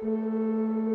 [0.00, 0.87] Hey,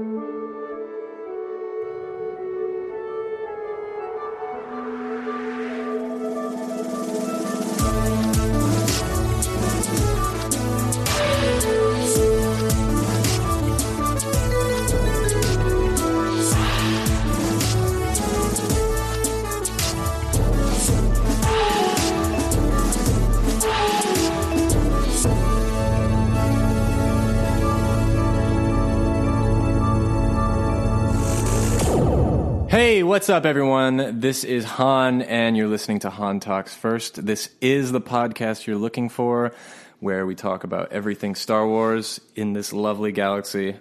[33.24, 34.20] what's up, everyone?
[34.20, 37.26] This is Han, and you're listening to Han Talks First.
[37.26, 39.54] This is the podcast you're looking for,
[40.02, 43.78] where we talk about everything Star Wars in this lovely galaxy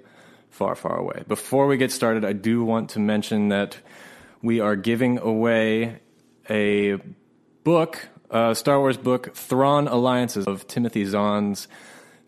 [0.50, 1.24] far, far away.
[1.26, 3.78] Before we get started, I do want to mention that
[4.42, 5.98] we are giving away
[6.48, 6.98] a
[7.64, 11.66] book, a Star Wars book, Thrawn Alliances of Timothy Zahn's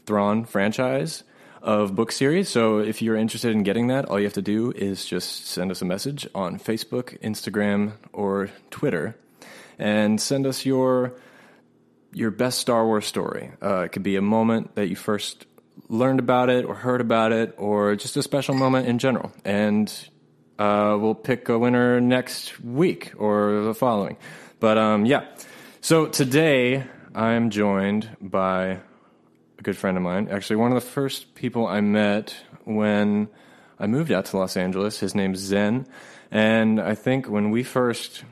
[0.05, 1.23] Thrawn franchise
[1.65, 2.51] of book series.
[2.51, 5.71] So if you're interested in getting that, all you have to do is just send
[5.71, 9.17] us a message on Facebook, Instagram, or Twitter,
[9.79, 11.15] and send us your
[12.13, 13.51] your best Star Wars story.
[13.61, 15.47] Uh, it could be a moment that you first
[15.89, 19.33] learned about it or heard about it, or just a special moment in general.
[19.45, 19.93] And
[20.59, 24.17] uh, we'll pick a winner next week or the following.
[24.61, 25.25] But um, yeah,
[25.81, 28.81] so today I'm joined by
[29.65, 30.29] good friend of mine.
[30.31, 33.29] Actually, one of the first people I met when
[33.79, 35.01] I moved out to Los Angeles.
[35.01, 35.87] His name's Zen,
[36.31, 38.25] and I think when we first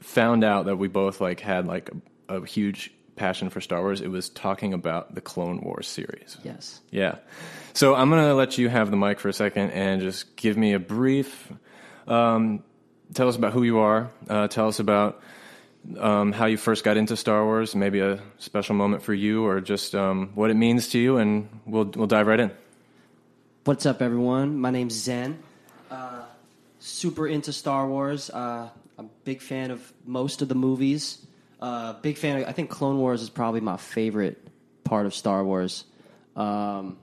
[0.00, 1.90] found out that we both like had like
[2.28, 6.38] a, a huge passion for Star Wars, it was talking about the Clone Wars series.
[6.42, 6.80] Yes.
[6.90, 7.16] Yeah.
[7.74, 10.72] So I'm gonna let you have the mic for a second and just give me
[10.72, 11.52] a brief.
[12.06, 12.62] Um,
[13.14, 14.10] tell us about who you are.
[14.28, 15.20] Uh, tell us about
[15.98, 19.60] um, how you first got into Star Wars, maybe a special moment for you, or
[19.60, 22.50] just um, what it means to you, and we'll we'll dive right in.
[23.64, 24.58] What's up, everyone?
[24.58, 25.42] My name's Zen.
[25.90, 26.22] Uh,
[26.78, 28.30] super into Star Wars.
[28.30, 28.68] Uh,
[28.98, 31.24] I'm a big fan of most of the movies.
[31.60, 32.42] Uh, big fan.
[32.42, 34.44] Of, I think Clone Wars is probably my favorite
[34.84, 35.84] part of Star Wars.
[36.34, 36.96] Um,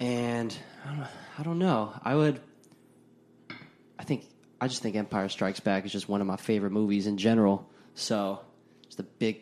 [0.00, 1.06] and I don't,
[1.38, 1.92] I don't know.
[2.02, 2.40] I would.
[3.98, 4.24] I think
[4.62, 7.68] I just think Empire Strikes Back is just one of my favorite movies in general.
[7.96, 8.38] So
[8.86, 9.40] it's a big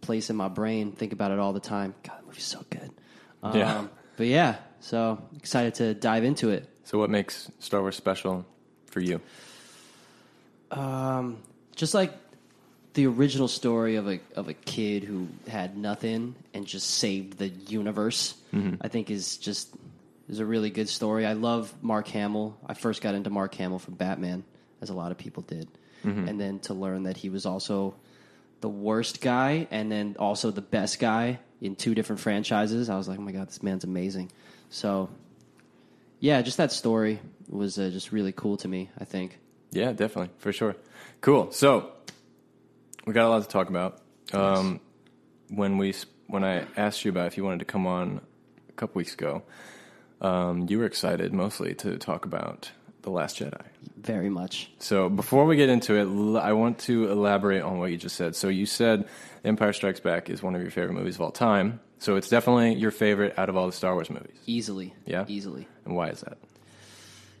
[0.00, 0.92] place in my brain.
[0.92, 1.94] Think about it all the time.
[2.02, 2.90] God, that movie's so good.
[3.42, 3.86] Um, Yeah.
[4.16, 6.68] But yeah, so excited to dive into it.
[6.84, 8.46] So, what makes Star Wars special
[8.86, 9.20] for you?
[10.70, 11.38] Um,
[11.76, 12.12] just like
[12.94, 17.48] the original story of a of a kid who had nothing and just saved the
[17.48, 18.34] universe.
[18.80, 19.74] I think is just
[20.28, 21.26] is a really good story.
[21.26, 22.56] I love Mark Hamill.
[22.66, 24.44] I first got into Mark Hamill from Batman,
[24.82, 25.68] as a lot of people did,
[26.04, 27.94] and then to learn that he was also
[28.60, 32.90] the worst guy and then also the best guy in two different franchises.
[32.90, 34.32] I was like, oh my god, this man's amazing.
[34.68, 35.08] So,
[36.18, 38.90] yeah, just that story was uh, just really cool to me.
[38.98, 39.38] I think.
[39.70, 40.76] Yeah, definitely, for sure.
[41.20, 41.52] Cool.
[41.52, 41.92] So,
[43.06, 44.00] we got a lot to talk about.
[44.32, 44.80] Um,
[45.48, 45.94] when we
[46.26, 48.20] when I asked you about if you wanted to come on
[48.68, 49.42] a couple weeks ago,
[50.20, 52.70] um, you were excited mostly to talk about
[53.02, 53.60] the Last Jedi.
[53.96, 54.70] Very much.
[54.78, 58.34] So before we get into it, I want to elaborate on what you just said.
[58.34, 59.08] So you said
[59.44, 61.80] Empire Strikes Back is one of your favorite movies of all time.
[61.98, 64.36] So it's definitely your favorite out of all the Star Wars movies.
[64.46, 64.94] Easily.
[65.04, 65.24] Yeah?
[65.28, 65.68] Easily.
[65.84, 66.38] And why is that?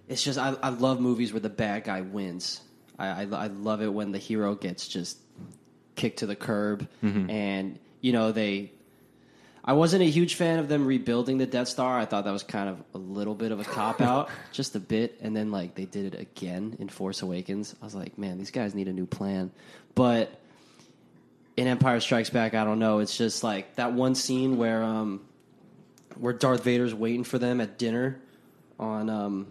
[0.08, 2.60] It's just, I, I love movies where the bad guy wins.
[2.98, 5.18] I, I, I love it when the hero gets just
[5.96, 6.88] kicked to the curb.
[7.02, 7.30] Mm-hmm.
[7.30, 8.72] And, you know, they.
[9.64, 11.98] I wasn't a huge fan of them rebuilding the Death Star.
[11.98, 14.80] I thought that was kind of a little bit of a cop out, just a
[14.80, 15.18] bit.
[15.22, 17.74] And then, like, they did it again in Force Awakens.
[17.80, 19.52] I was like, man, these guys need a new plan.
[19.94, 20.36] But
[21.56, 22.98] in Empire Strikes Back, I don't know.
[22.98, 25.20] It's just like that one scene where um,
[26.16, 28.20] where Darth Vader's waiting for them at dinner
[28.80, 29.46] on um,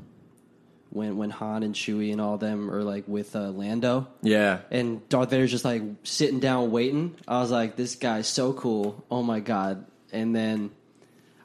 [0.90, 4.60] when when Han and Chewie and all them are like with uh, Lando, Yeah.
[4.72, 7.16] and Darth Vader's just like sitting down waiting.
[7.28, 9.06] I was like, this guy's so cool.
[9.10, 9.86] Oh my god!
[10.14, 10.72] And then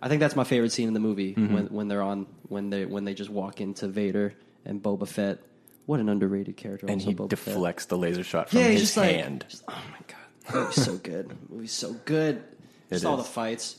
[0.02, 2.84] I think that's my favorite scene in the movie when when they're on when they
[2.86, 4.34] when they just walk into Vader
[4.64, 5.38] and Boba Fett.
[5.86, 6.86] What an underrated character!
[6.86, 7.54] And also, he Boba Fett.
[7.54, 9.44] deflects the laser shot from Yeah, his just like, hand.
[9.48, 10.16] just- oh my god,
[10.52, 11.28] the movie's so good.
[11.28, 12.42] The movie's so good.
[12.90, 13.24] Just all is.
[13.26, 13.76] the fights,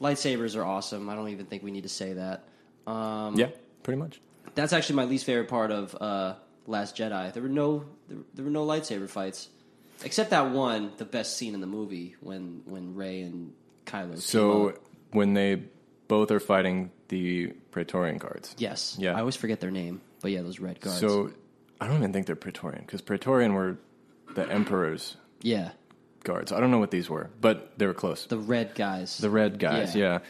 [0.00, 1.08] lightsabers are awesome.
[1.10, 2.44] I don't even think we need to say that.
[2.86, 3.48] Um, yeah,
[3.82, 4.20] pretty much.
[4.54, 6.34] that's actually my least favorite part of uh,
[6.66, 7.32] Last Jedi.
[7.32, 9.48] There were no there, there were no lightsaber fights,
[10.02, 13.52] except that one, the best scene in the movie when when Rey and
[13.90, 14.18] Kylo.
[14.18, 14.74] So
[15.12, 15.62] when they
[16.08, 18.54] both are fighting the Praetorian guards.
[18.58, 19.16] yes, Yeah.
[19.16, 21.00] I always forget their name, but yeah, those red guards.
[21.00, 21.32] So
[21.80, 23.78] I don't even think they're Praetorian because Praetorian were
[24.34, 25.70] the Emperor's yeah,
[26.24, 26.52] guards.
[26.52, 28.26] I don't know what these were, but they were close.
[28.26, 29.18] the red guys.
[29.18, 30.20] The red guys, yeah.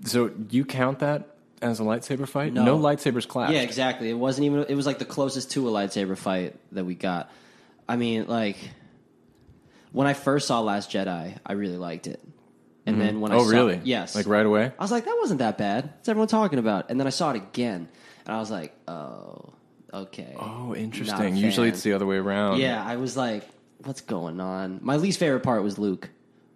[0.00, 0.06] Yeah.
[0.08, 2.52] So you count that as a lightsaber fight?
[2.52, 2.64] No.
[2.64, 3.52] No, lightsabers clashed.
[3.52, 4.10] Yeah, exactly.
[4.10, 4.66] It wasn't even.
[4.68, 7.30] It was like the closest to a lightsaber fight that we got.
[7.88, 8.56] I mean, like
[9.92, 12.20] when I first saw Last Jedi, I really liked it,
[12.88, 13.80] and then when I Oh, saw, really?
[13.84, 14.72] yes, Like right away.
[14.78, 15.84] I was like, that wasn't that bad.
[15.96, 16.90] What's everyone talking about?
[16.90, 17.88] And then I saw it again,
[18.26, 19.52] and I was like, oh,
[19.92, 20.34] okay.
[20.38, 21.36] Oh, interesting.
[21.36, 22.58] Usually it's the other way around.
[22.60, 23.44] Yeah, I was like,
[23.84, 24.80] what's going on?
[24.82, 26.08] My least favorite part was Luke.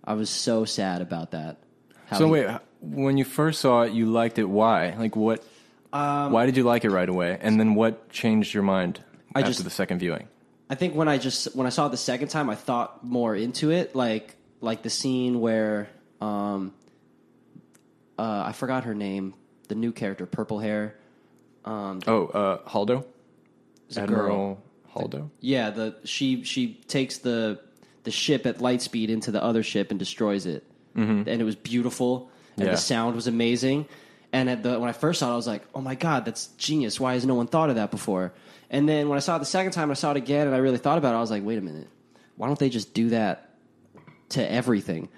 [0.05, 1.59] I was so sad about that.
[2.07, 2.49] How So he- wait,
[2.81, 4.45] when you first saw it, you liked it.
[4.49, 4.95] Why?
[4.99, 5.45] Like what?
[5.93, 7.39] Um, why did you like it right away?
[7.41, 9.01] And then what changed your mind
[9.35, 10.27] I after just- the second viewing?
[10.71, 13.37] I think when I just when I saw it the second time, I thought more
[13.37, 15.89] into it, like like the scene where
[16.23, 16.73] um,
[18.19, 19.35] uh, I forgot her name,
[19.69, 20.95] the new character, purple hair.
[21.65, 23.05] Um, Oh, uh, Holdo,
[23.97, 24.63] Admiral girl.
[24.95, 25.31] Holdo.
[25.41, 27.61] Yeah, the she she takes the
[28.05, 30.65] the ship at light speed into the other ship and destroys it,
[30.97, 31.29] mm-hmm.
[31.29, 32.73] and it was beautiful, and Yeah.
[32.73, 33.87] the sound was amazing.
[34.35, 36.47] And at the, when I first saw it, I was like, "Oh my god, that's
[36.59, 36.99] genius!
[36.99, 38.33] Why has no one thought of that before?"
[38.71, 40.59] And then when I saw it the second time, I saw it again, and I
[40.59, 41.19] really thought about it.
[41.19, 41.89] I was like, "Wait a minute,
[42.37, 43.51] why don't they just do that
[44.31, 45.09] to everything?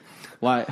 [0.45, 0.67] Why?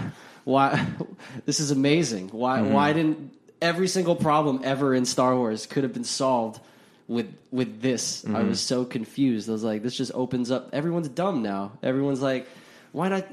[0.45, 0.87] Why?
[1.47, 2.29] this is amazing.
[2.29, 2.59] Why?
[2.59, 2.73] Mm-hmm.
[2.73, 3.33] Why didn't
[3.63, 6.61] every single problem ever in Star Wars could have been solved
[7.09, 8.23] with with this?
[8.25, 8.49] I mm-hmm.
[8.51, 9.49] was so confused.
[9.49, 10.69] I was like, this just opens up.
[10.75, 11.73] Everyone's dumb now.
[11.83, 12.47] Everyone's like,
[12.93, 13.27] why not?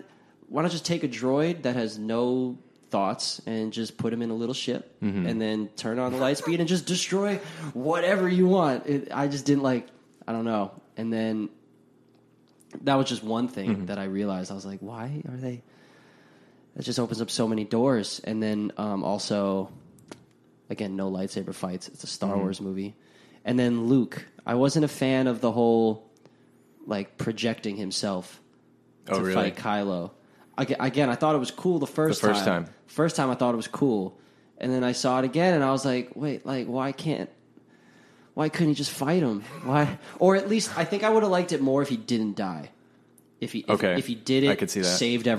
[0.48, 2.58] Why not just take a droid that has no
[2.90, 5.28] thoughts and just put him in a little ship mm-hmm.
[5.28, 7.36] and then turn on the light speed and just destroy
[7.74, 8.88] whatever you want?
[8.88, 9.88] It, I just didn't like.
[10.26, 10.72] I don't know.
[10.96, 11.50] And then
[12.84, 14.52] that was just one thing that I realized.
[14.52, 15.64] I was like, why are they?
[16.80, 18.22] That just opens up so many doors.
[18.24, 19.70] And then um, also,
[20.70, 21.90] again, no lightsaber fights.
[21.90, 22.96] It's a Star Wars movie.
[23.44, 24.24] And then Luke.
[24.46, 26.10] I wasn't a fan of the whole
[26.88, 28.40] like projecting himself
[29.10, 29.34] Oh, to really?
[29.34, 30.12] fight Kylo.
[30.58, 32.68] Again, I thought it was cool the first The first time.
[32.88, 34.18] First time, I thought it was cool,
[34.58, 37.30] and then I saw it again, and I was like, wait, like why can't?
[38.36, 39.42] Why couldn't he just fight him?
[39.66, 39.98] Why?
[40.18, 42.70] Or at least I think I would have liked it more if he didn't die.
[43.42, 43.98] If he if, Okay.
[43.98, 44.88] if he did it, I could see that.
[44.88, 45.36] saved Yeah.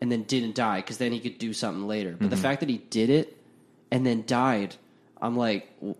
[0.00, 2.16] And then didn't die, because then he could do something later.
[2.18, 2.42] But the Mm-hmm.
[2.42, 3.36] fact that he did it
[3.90, 4.76] and then died,
[5.20, 5.94] I'm like, w-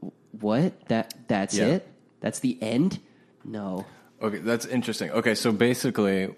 [0.00, 0.88] w- what?
[0.88, 1.66] That that's Yeah.
[1.66, 1.88] it?
[2.20, 2.98] That's the end?
[3.44, 3.86] No.
[4.20, 5.10] Okay, that's interesting.
[5.10, 6.34] Okay, so basically,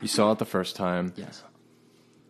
[0.00, 1.12] you saw it the first time.
[1.16, 1.42] Yes.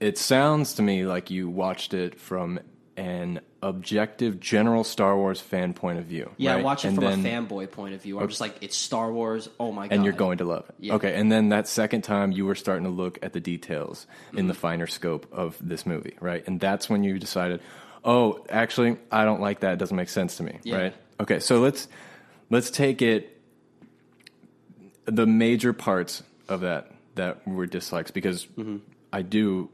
[0.01, 2.59] It sounds to me like you watched it from
[2.97, 6.31] an objective, general Star Wars fan point of view.
[6.37, 8.21] Yeah, I watch it And from then- a fanboy point of view.
[8.21, 9.49] I'm just like, it's Star Wars.
[9.59, 9.95] Oh my god!
[9.95, 10.75] and you're going to love it.
[10.79, 10.95] Yeah.
[10.95, 14.39] Okay, and then that second time you were starting to look at the details in
[14.39, 14.49] Mm-hmm.
[14.49, 16.45] the finer scope of this movie, right?
[16.47, 17.61] And that's when you decided,
[18.05, 19.73] oh, actually, I don't like that.
[19.73, 20.77] It doesn't make sense to me, Yeah.
[20.77, 20.95] right?
[21.21, 21.89] Okay, so let's
[22.51, 23.41] let's take it
[25.07, 28.77] the major parts of that that were dislikes because Mm-hmm.
[29.13, 29.71] I do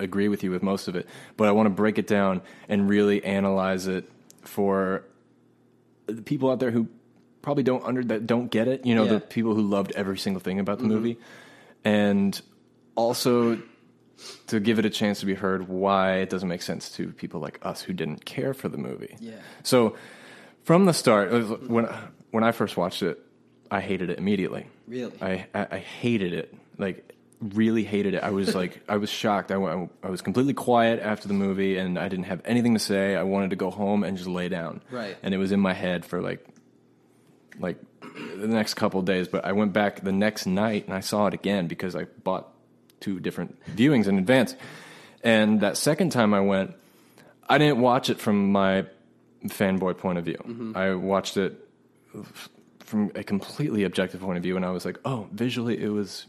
[0.00, 1.06] agree with you with most of it,
[1.36, 4.10] but I want to break it down and really analyze it
[4.42, 5.04] for
[6.06, 6.88] the people out there who
[7.42, 8.84] probably don't under that don't get it.
[8.86, 9.10] You know, Yeah.
[9.10, 9.18] Mm-hmm.
[9.20, 11.18] the people who loved every single thing about the movie,
[11.84, 12.40] and
[12.94, 13.60] also
[14.48, 17.40] to give it a chance to be heard why it doesn't make sense to people
[17.40, 19.16] like us who didn't care for the movie.
[19.20, 19.34] Yeah.
[19.62, 19.96] So
[20.64, 21.30] from the start,
[21.68, 21.84] when
[22.30, 23.18] when I first watched it,
[23.70, 24.66] I hated it immediately.
[24.86, 25.12] Really?
[25.20, 26.54] I, I, I hated it.
[26.78, 28.22] Like really hated it.
[28.22, 29.50] I was like I was shocked.
[29.50, 29.56] I,
[30.02, 33.16] I was completely quiet after the movie, and I didn't have anything to say.
[33.16, 34.82] I wanted to go home and just lay down.
[34.90, 35.16] Right.
[35.22, 36.46] And it was in my head for like
[37.58, 39.28] like the next couple of days.
[39.28, 42.48] But I went back the next night and I saw it again because I bought
[43.00, 44.54] two different viewings in advance.
[45.22, 46.74] And that second time I went,
[47.48, 48.86] I didn't watch it from my
[49.46, 50.38] fanboy point of view.
[50.38, 50.76] Mm-hmm.
[50.76, 51.68] I watched it
[52.16, 52.48] f-
[52.80, 56.26] from a completely objective point of view, and I was like, "Oh, visually, it was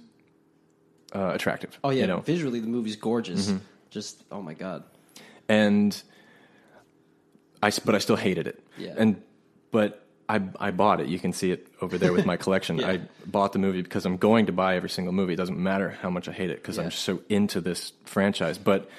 [1.14, 3.52] uh, attractive." Oh yeah, you know, visually the movie's gorgeous.
[3.90, 4.84] Just oh my god.
[5.48, 6.00] and
[7.62, 8.64] I but I still hated it.
[8.78, 8.94] Yeah.
[8.98, 9.22] And
[9.72, 11.08] but I I bought it.
[11.08, 12.78] You can see it over there with my collection.
[12.78, 12.88] Yeah.
[12.92, 15.34] I bought the movie because I'm going to buy every single movie.
[15.34, 16.84] It doesn't matter how much I hate it because Yeah.
[16.84, 18.58] I'm just so into this franchise.
[18.58, 18.90] But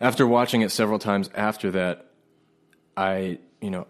[0.00, 2.06] after watching it several times after that,
[2.96, 3.86] I you know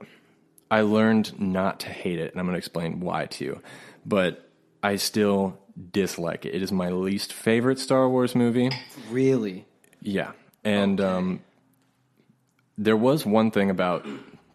[0.70, 3.60] I learned not to hate it, and I'm going to explain why to you.
[4.06, 4.48] But
[4.82, 5.58] I still
[5.90, 6.54] dislike it.
[6.54, 8.70] It is my least favorite Star Wars movie.
[9.11, 9.66] Really?
[10.00, 10.32] Yeah,
[10.64, 11.40] and um,
[12.76, 14.06] there was one thing about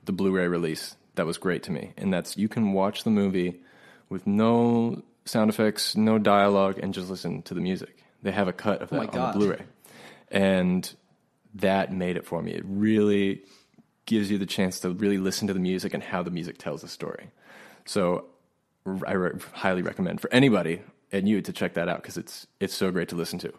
[0.05, 3.61] the Blu-ray release that was great to me, and that's you can watch the movie
[4.09, 8.03] with no sound effects, no dialogue, and just listen to the music.
[8.21, 9.63] They have a cut of that my on the Blu-ray,
[10.29, 10.93] and
[11.55, 12.51] that made it for me.
[12.51, 13.43] It really
[14.05, 16.81] gives you the chance to really listen to the music and how the music tells
[16.81, 17.29] the story.
[17.85, 18.25] So
[18.85, 20.81] I re- highly recommend for anybody
[21.13, 23.53] and you to check that out because it's it's so great to listen to.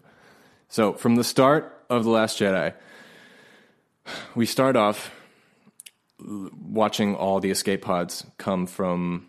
[0.69, 2.75] So from the start of the Last Jedi,
[4.35, 5.15] we start off
[6.19, 9.27] watching all the escape pods come from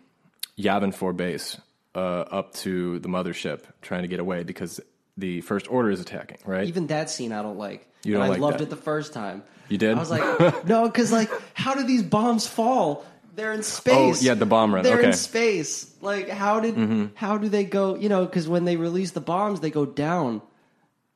[0.58, 1.58] Yavin 4 base
[1.94, 4.80] uh, up to the mothership, trying to get away because
[5.16, 6.38] the First Order is attacking.
[6.44, 6.66] Right?
[6.66, 7.86] Even that scene I don't like.
[8.02, 8.64] You don't and like I loved that?
[8.64, 9.42] it the first time.
[9.68, 9.96] You did?
[9.96, 13.04] I was like, no, because like, how do these bombs fall?
[13.36, 14.22] They're in space.
[14.22, 14.82] Oh, yeah, the bomb run.
[14.82, 15.02] They're Okay.
[15.02, 15.10] Mm-hmm.
[15.10, 15.94] in space.
[16.00, 17.94] Like, how did how do they go?
[17.94, 20.42] You know, because when they release the bombs, they go down,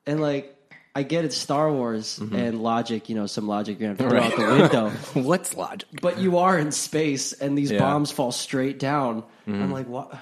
[0.07, 0.57] and like.
[0.93, 2.35] I get it, Star Wars Mm-hmm.
[2.35, 4.91] and logic, you know, some logic you're gonna have to throw out the window.
[5.29, 5.89] What's logic?
[6.03, 7.79] but you are in space and these Yeah.
[7.79, 7.87] Mm-hmm.
[7.87, 9.23] bombs fall straight down.
[9.47, 10.13] I'm like, what?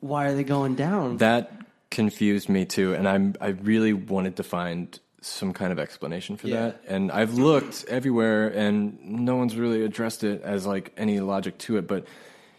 [0.00, 1.16] Why are they going down?
[1.16, 1.50] That
[1.90, 6.48] confused me too, and I'm I really wanted to find some kind of explanation for
[6.48, 6.60] Yeah.
[6.60, 6.82] that.
[6.88, 11.76] And I've looked everywhere, and no one's really addressed it as like any logic to
[11.76, 11.86] it.
[11.86, 12.06] But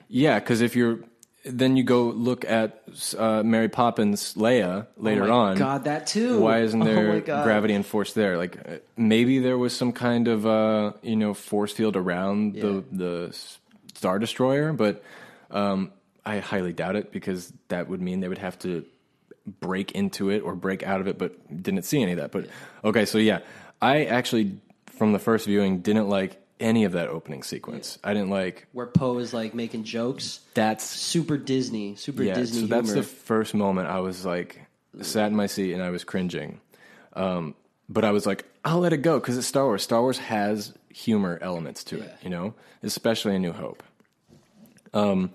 [0.08, 1.00] yeah, because if you're
[1.44, 2.84] then you go look at
[3.18, 5.58] uh, Mary Poppins Leia later oh my on.
[5.58, 6.40] God, that too.
[6.40, 7.44] Why isn't Oh there God.
[7.44, 8.38] gravity and force there?
[8.38, 12.62] Like maybe there was some kind of uh, you know force field around Yeah.
[12.62, 13.38] the the
[13.96, 15.04] star destroyer, but
[15.50, 15.92] um,
[16.24, 18.86] I highly doubt it because that would mean they would have to
[19.46, 22.32] break into it or break out of it, but didn't see any of that.
[22.32, 22.48] But
[22.84, 23.40] okay, so yeah,
[23.82, 24.58] I actually
[24.98, 27.98] from the first viewing didn't like any of that opening sequence.
[28.04, 30.42] I didn't like Where Poe is like making jokes.
[30.54, 33.02] that's Super Disney, super yeah, Disney so that's humor.
[33.02, 34.62] the first moment I was like,
[35.02, 36.62] sat in my seat and I was cringing.
[37.14, 37.56] Um,
[37.90, 39.82] but I was like, I'll let it go because it's Star Wars.
[39.82, 43.84] Star Wars has humor elements to it, you know, especially in New Hope.
[44.94, 45.34] Um,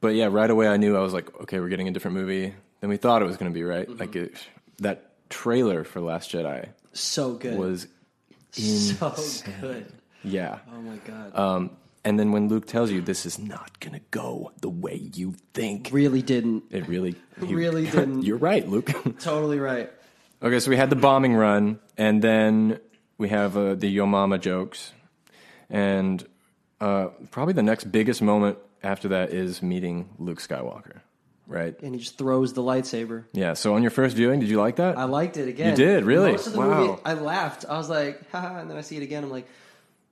[0.00, 2.54] but yeah, right away I knew I was like, okay, we're getting a different movie
[2.84, 3.88] than we thought it was going to be, right?
[3.88, 3.98] Mm-hmm.
[3.98, 4.36] Like it,
[4.80, 7.56] that trailer for Last Jedi so good.
[7.58, 7.88] was,
[8.50, 9.14] so
[9.62, 9.90] good.
[10.22, 10.58] yeah.
[10.70, 11.34] Oh my god.
[11.34, 11.70] Um,
[12.04, 15.34] and then when Luke tells you this is not going to go the way you
[15.54, 16.64] think, really didn't.
[16.70, 18.22] it really, Really didn't.
[18.24, 18.90] You're right, Luke.
[19.18, 19.90] Totally right.
[20.42, 22.80] Okay, so we had the bombing run, and then
[23.16, 24.92] we have uh, the Yo Mama jokes,
[25.70, 26.22] and
[26.82, 31.00] uh, probably the next biggest moment after that is meeting Luke Skywalker,
[31.46, 31.74] right?
[31.82, 33.24] And he just throws the lightsaber.
[33.32, 33.54] Yeah.
[33.54, 34.96] So on your first viewing, did you like that?
[34.98, 35.70] I liked it again.
[35.70, 36.04] You did?
[36.04, 36.32] Really?
[36.32, 36.86] Most of the Wow.
[36.86, 37.64] movie, I laughed.
[37.68, 39.24] I was like, haha, and then I see it again.
[39.24, 39.46] I'm like,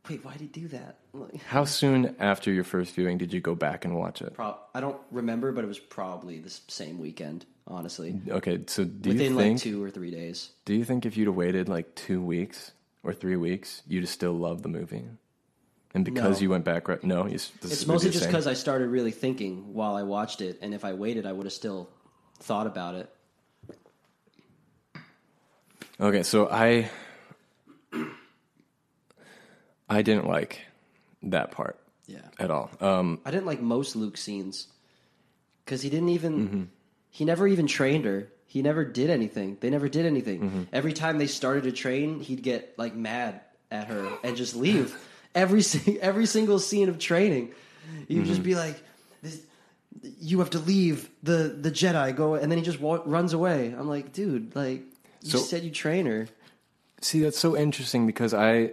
[0.08, 0.96] wait, why did he do that?
[1.12, 4.34] Like, How soon after your first viewing did you go back and watch it?
[4.34, 8.20] Pro- I don't remember, but it was probably the same weekend, honestly.
[8.28, 10.50] Okay, so do Within you like think two or three days.
[10.64, 12.72] do you think if you'd have waited like two weeks
[13.04, 15.04] or three weeks, you'd have still loved the movie?
[15.94, 16.42] And because No.
[16.44, 17.02] you went back, right?
[17.04, 20.72] No, this It's mostly just because I started really thinking while I watched it, and
[20.72, 21.90] if I waited, I would have still
[22.40, 23.10] thought about it.
[26.00, 26.90] Okay, so I
[29.88, 30.60] I didn't like
[31.24, 32.20] that part Yeah.
[32.38, 32.70] at all.
[32.80, 34.68] Um, I didn't like most Luke scenes
[35.64, 36.62] because he didn't even Mm-hmm.
[37.10, 38.28] he never even trained her.
[38.46, 39.58] He never did anything.
[39.60, 40.40] They never did anything.
[40.40, 40.62] Mm-hmm.
[40.72, 44.96] Every time they started to train, he'd get like mad at her and just leave.
[45.34, 45.62] Every
[46.00, 47.52] every single scene of training,
[48.08, 48.28] You'd Mm-hmm.
[48.28, 48.80] just be like,
[49.22, 49.40] this,
[50.20, 52.14] "You have to leave the the Jedi.
[52.16, 53.74] Go," and then he just wa- runs away.
[53.76, 54.82] I'm like, dude, like
[55.22, 56.28] you So- said you train her.
[57.00, 58.72] see, that's so interesting because I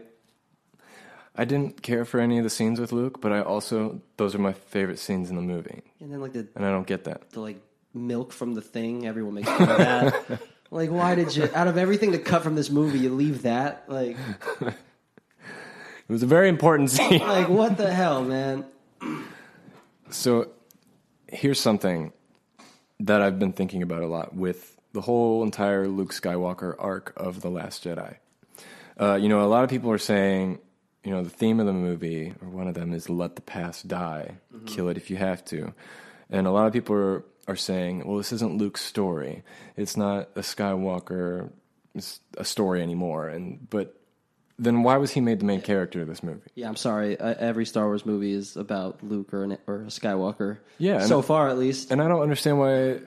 [1.36, 4.40] I didn't care for any of the scenes with Luke, but I also those are
[4.40, 7.30] my favorite scenes in the movie, And then like the and I don't get that.
[7.32, 7.58] the like
[7.94, 9.08] milk from the thing.
[9.08, 10.42] Everyone makes fun of that.
[10.72, 11.50] like, why did you?
[11.56, 13.86] Out of everything to cut from this movie, you leave that?
[13.88, 14.18] Like,
[16.10, 17.20] It was a very important scene.
[17.20, 18.66] like what the hell, man?
[20.10, 20.50] So
[21.28, 22.12] here's something
[23.00, 27.42] that I've been thinking about a lot with the whole entire Luke Skywalker arc of
[27.42, 28.18] The Last Jedi.
[29.00, 30.58] Uh, you know, a lot of people are saying,
[31.04, 33.88] you know, the theme of the movie, or one of them, is let the past
[33.88, 35.74] die, kill it if you have to.
[36.30, 39.44] And a lot of people are, are saying, well, this isn't Luke's story.
[39.78, 41.52] It's not a Skywalker
[42.38, 43.30] a story anymore.
[43.30, 43.99] And but
[44.60, 46.42] then why was he made the main character of this movie?
[46.54, 47.20] Yeah, I'm sorry.
[47.20, 50.58] Uh, every Star Wars movie is about Luke or an, or a Skywalker.
[50.78, 51.92] Yeah, so far at least.
[51.92, 53.00] and I don't understand why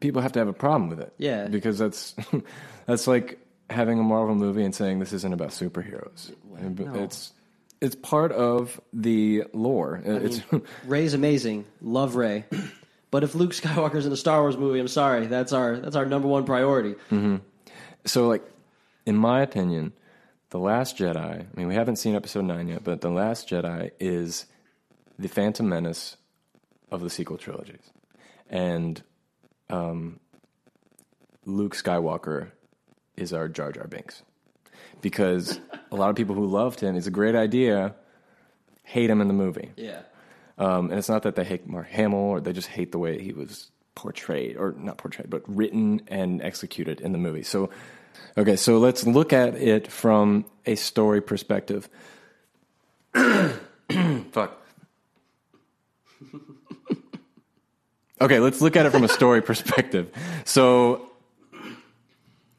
[0.00, 1.12] people have to have a problem with it.
[1.18, 1.46] Yeah.
[1.48, 2.16] because that's
[2.86, 3.38] that's like
[3.70, 6.32] having a Marvel movie and saying this isn't about superheroes.
[6.60, 6.94] No.
[7.04, 7.32] It's
[7.80, 10.00] it's part of the lore.
[10.04, 10.40] it's
[10.86, 11.66] Rey's amazing.
[11.80, 12.44] Love Rey.
[13.10, 15.28] But if Luke Skywalker's in a Star Wars movie, I'm sorry.
[15.28, 16.94] That's our that's our number one priority.
[18.04, 18.42] so like
[19.06, 19.94] in my opinion,
[20.50, 21.16] the Last Jedi.
[21.40, 24.46] I mean, we haven't seen Episode Nine yet, but the Last Jedi is
[25.18, 26.16] the Phantom Menace
[26.90, 27.90] of the sequel trilogies,
[28.48, 29.02] and
[29.70, 30.20] um,
[31.44, 32.50] Luke Skywalker
[33.16, 34.22] is our Jar Jar Binks
[35.00, 37.94] because a lot of people who loved him, it's a great idea,
[38.82, 39.70] hate him in the movie.
[39.76, 40.02] Yeah.
[40.56, 43.22] Um, and it's not that they hate Mark Hamill or they just hate the way
[43.22, 47.42] he was portrayed, or not portrayed, but written and executed in the movie.
[47.42, 47.70] So,
[48.38, 51.88] okay, so let's look at it from a story perspective.
[53.14, 54.62] Fuck.
[58.20, 60.10] okay, let's look at it from a story perspective.
[60.44, 61.10] So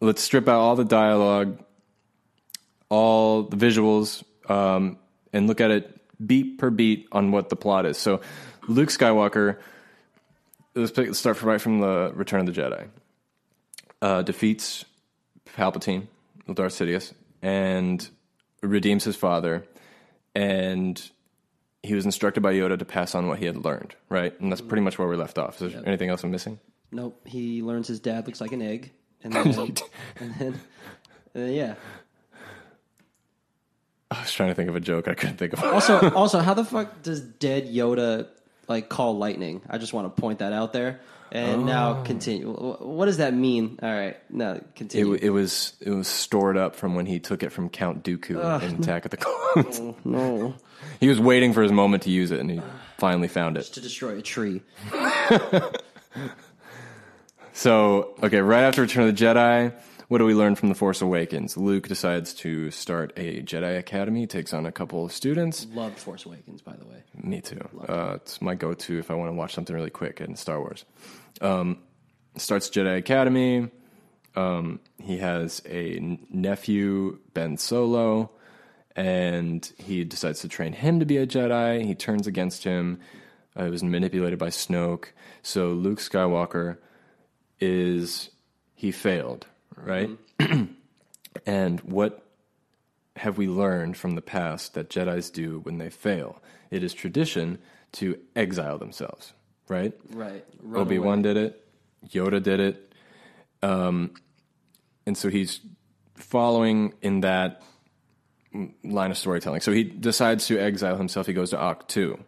[0.02, 1.64] let's strip out all the dialogue,
[2.90, 4.98] all the visuals, um,
[5.32, 5.96] and look at it
[6.26, 7.98] beat per beat on what the plot is.
[7.98, 8.22] So
[8.68, 9.58] Luke Skywalker,
[10.76, 12.88] let's, pick, let's start from right from the Return of the Jedi.
[14.02, 14.86] Uh, defeats
[15.60, 16.08] Palpatine,
[16.54, 18.08] Darth Sidious, and
[18.62, 19.66] redeems his father.
[20.34, 21.02] And
[21.84, 24.40] he was instructed by Yoda to pass on what he had learned, right?
[24.40, 25.62] And that's pretty much where we left off.
[25.62, 26.60] Is there anything else I'm missing?
[26.92, 27.20] Nope.
[27.28, 28.92] He learns his dad looks like an egg,
[29.24, 30.60] and then, and then, and
[31.34, 31.76] then yeah.
[34.12, 35.08] I was trying to think of a joke.
[35.08, 35.64] I couldn't think of.
[35.64, 38.28] Also, also, how the fuck does dead Yoda
[38.68, 39.62] like call lightning?
[39.70, 41.00] I just want to point that out there.
[41.32, 42.52] And now continue.
[42.52, 43.80] What does that mean?
[43.82, 45.14] All right, now continue.
[45.14, 48.76] it was it was stored up from when he took it from Count Dooku in
[48.82, 49.18] Attack of the
[49.66, 49.82] Clones.
[50.04, 50.56] no,
[51.00, 52.62] he was waiting for his moment to use it, and he
[52.98, 53.64] finally found it.
[53.66, 54.62] to destroy a tree.
[57.54, 59.74] So, okay, right after Return of the Jedi,
[60.08, 61.58] what do we learn from The Force Awakens?
[61.58, 65.68] Luke decides to start a Jedi Academy, takes on a couple of students.
[65.74, 67.04] Loved Force Awakens, by the way.
[67.22, 67.60] Me too.
[67.88, 70.60] Uh, it's my go to if I want to watch something really quick in Star
[70.62, 70.86] Wars.
[71.42, 71.80] Um,
[72.38, 73.70] starts Jedi Academy.
[74.36, 78.32] Um, he has a nephew, Ben Solo,
[78.96, 81.86] and he decides to train him to be a Jedi.
[81.86, 83.00] He turns against him.
[83.56, 85.06] Uh, he was manipulated by Snoke.
[85.42, 86.78] So Luke Skywalker
[87.60, 88.30] is
[88.76, 90.10] he failed, right?
[91.46, 92.24] and what
[93.18, 96.42] have we learned from the past that Jedi's do when they fail?
[96.72, 97.60] It is tradition
[97.94, 99.34] to exile themselves,
[99.70, 99.94] right?
[100.10, 100.46] Right.
[100.62, 101.66] Run Obi Wan did it,
[102.10, 102.94] Yoda did it,
[103.62, 104.12] um,
[105.06, 105.62] and so he's
[106.16, 107.62] following in that
[108.84, 109.62] line of storytelling.
[109.62, 111.28] So he decides to exile himself.
[111.28, 112.20] He goes to Ahch-To.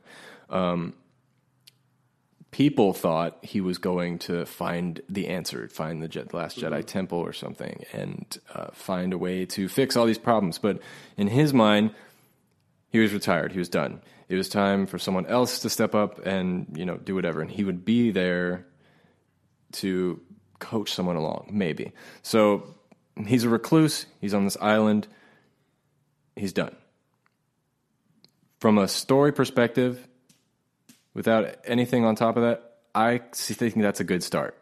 [0.49, 0.93] Um,
[2.51, 7.17] people thought he was going to find the answer, find the Je- last Jedi temple
[7.17, 10.58] or something, and uh, find a way to fix all these problems.
[10.58, 10.80] But
[11.17, 11.91] in his mind,
[12.89, 13.54] he was retired.
[13.54, 14.01] He was done.
[14.31, 17.51] It was time for someone else to step up and you know do whatever, and
[17.51, 18.65] he would be there
[19.73, 20.21] to
[20.59, 21.91] coach someone along, maybe.
[22.21, 22.75] So
[23.27, 24.05] he's a recluse.
[24.21, 25.09] He's on this island.
[26.37, 26.73] He's done.
[28.61, 30.07] From a story perspective,
[31.13, 34.57] without anything on top of that, I think that's a good start.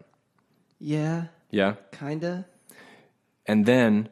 [0.80, 1.76] Yeah, Yeah.
[1.92, 2.48] kinda.
[3.46, 4.10] And then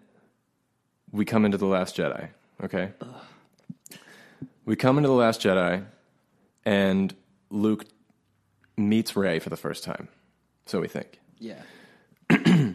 [1.12, 2.30] we come into The Last Jedi,
[2.64, 2.92] okay?
[4.68, 5.86] We come into The Last Jedi,
[6.66, 7.16] and
[7.50, 7.86] Luke
[8.76, 10.10] meets Rey for the first time.
[10.66, 11.20] So we think.
[11.40, 11.62] Yeah.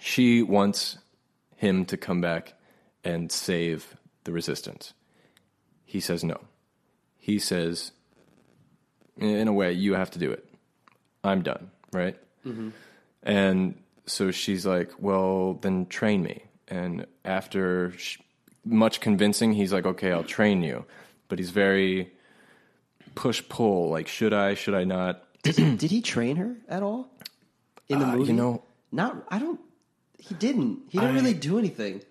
[0.00, 0.96] She wants
[1.56, 2.54] him to come back
[3.04, 4.94] and save the resistance.
[5.84, 6.40] He says no.
[7.18, 7.92] He says,
[9.18, 10.48] in a way, you have to do it.
[11.22, 12.16] I'm done, right?
[12.46, 12.70] Mm-hmm.
[13.22, 13.74] And
[14.06, 16.44] so she's like, well, then train me.
[16.66, 18.18] And after sh-
[18.64, 20.84] much convincing, he's like, okay, I'll train you.
[21.28, 22.12] But he's very
[23.14, 25.22] push pull, like, should I, should I not?
[25.42, 27.10] Did he train her at all
[27.88, 28.32] in the Uh, movie?
[28.32, 29.24] you know, not.
[29.28, 29.60] I don't.
[30.18, 30.80] He didn't.
[30.88, 32.02] He didn't I- really do anything.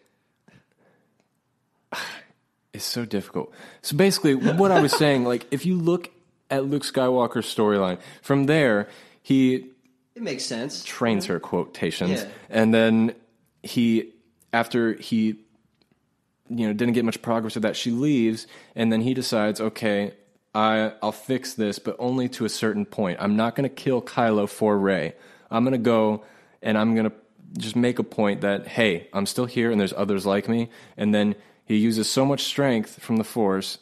[2.71, 3.51] It's so difficult.
[3.81, 6.11] So basically, what I was saying, like, if you look
[6.51, 8.87] at Luke Skywalker's storyline, from there,
[9.23, 9.65] he
[10.15, 10.83] It makes sense.
[10.83, 12.27] trains her quotations, Yeah.
[12.49, 13.15] and then
[13.63, 14.13] he,
[14.53, 15.37] after he,
[16.49, 20.13] you know, didn't get much progress with that, she leaves, and then he decides, okay,
[20.53, 23.19] I I'll fix this, but only to a certain point.
[23.21, 25.13] I'm not going to kill Kylo for Rey.
[25.51, 26.23] I'm going to go
[26.61, 27.15] and I'm going to
[27.57, 31.13] just make a point that hey, I'm still here, and there's others like me, and
[31.13, 31.35] then
[31.65, 33.77] he uses so much strength from the Force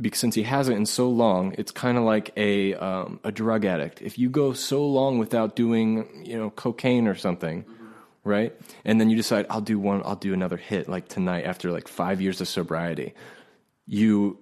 [0.00, 3.64] because since he hasn't in so long, it's kind of like a um, a drug
[3.64, 4.02] addict.
[4.02, 7.64] If you go so long without doing, you know, cocaine or something,
[8.26, 8.52] right?
[8.84, 11.88] And then you decide, I'll do one, I'll do another hit like tonight after like
[11.88, 13.14] five years of sobriety.
[13.86, 14.38] You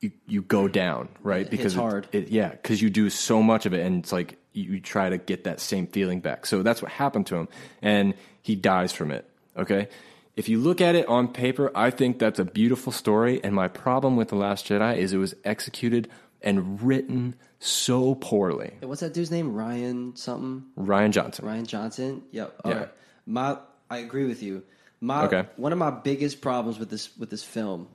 [0.00, 1.48] you, you go down, right?
[1.50, 2.08] because it- hard.
[2.12, 5.10] It, yeah, because you do so much of it, and it's like you, you try
[5.10, 6.46] to get that same feeling back.
[6.46, 7.48] So that's what happened to him,
[7.82, 9.28] and he dies from it.
[9.56, 9.88] Okay.
[10.36, 13.42] If you look at it on paper, I think that's a beautiful story.
[13.42, 16.08] And my problem with The Last Jedi is it was executed
[16.42, 18.74] and written so poorly.
[18.80, 19.52] What's that dude's name?
[19.52, 20.64] Rian something.
[20.78, 21.44] Rian Johnson.
[21.44, 22.22] Rian Johnson.
[22.30, 22.60] Yep.
[22.64, 22.78] All Yeah.
[22.78, 22.88] right.
[23.28, 23.58] My,
[23.90, 24.62] I agree with you.
[25.00, 25.46] My Okay.
[25.56, 27.86] one of my biggest problems with this with this film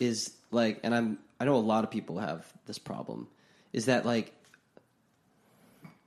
[0.00, 3.28] is like, and I'm I know a lot of people have this problem,
[3.72, 4.32] is that like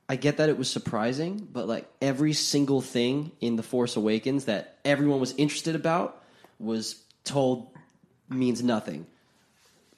[0.10, 4.46] I get that it was surprising, but like every single thing in The Force Awakens
[4.46, 6.22] that everyone was interested about
[6.60, 7.68] was told
[8.30, 9.06] means nothing.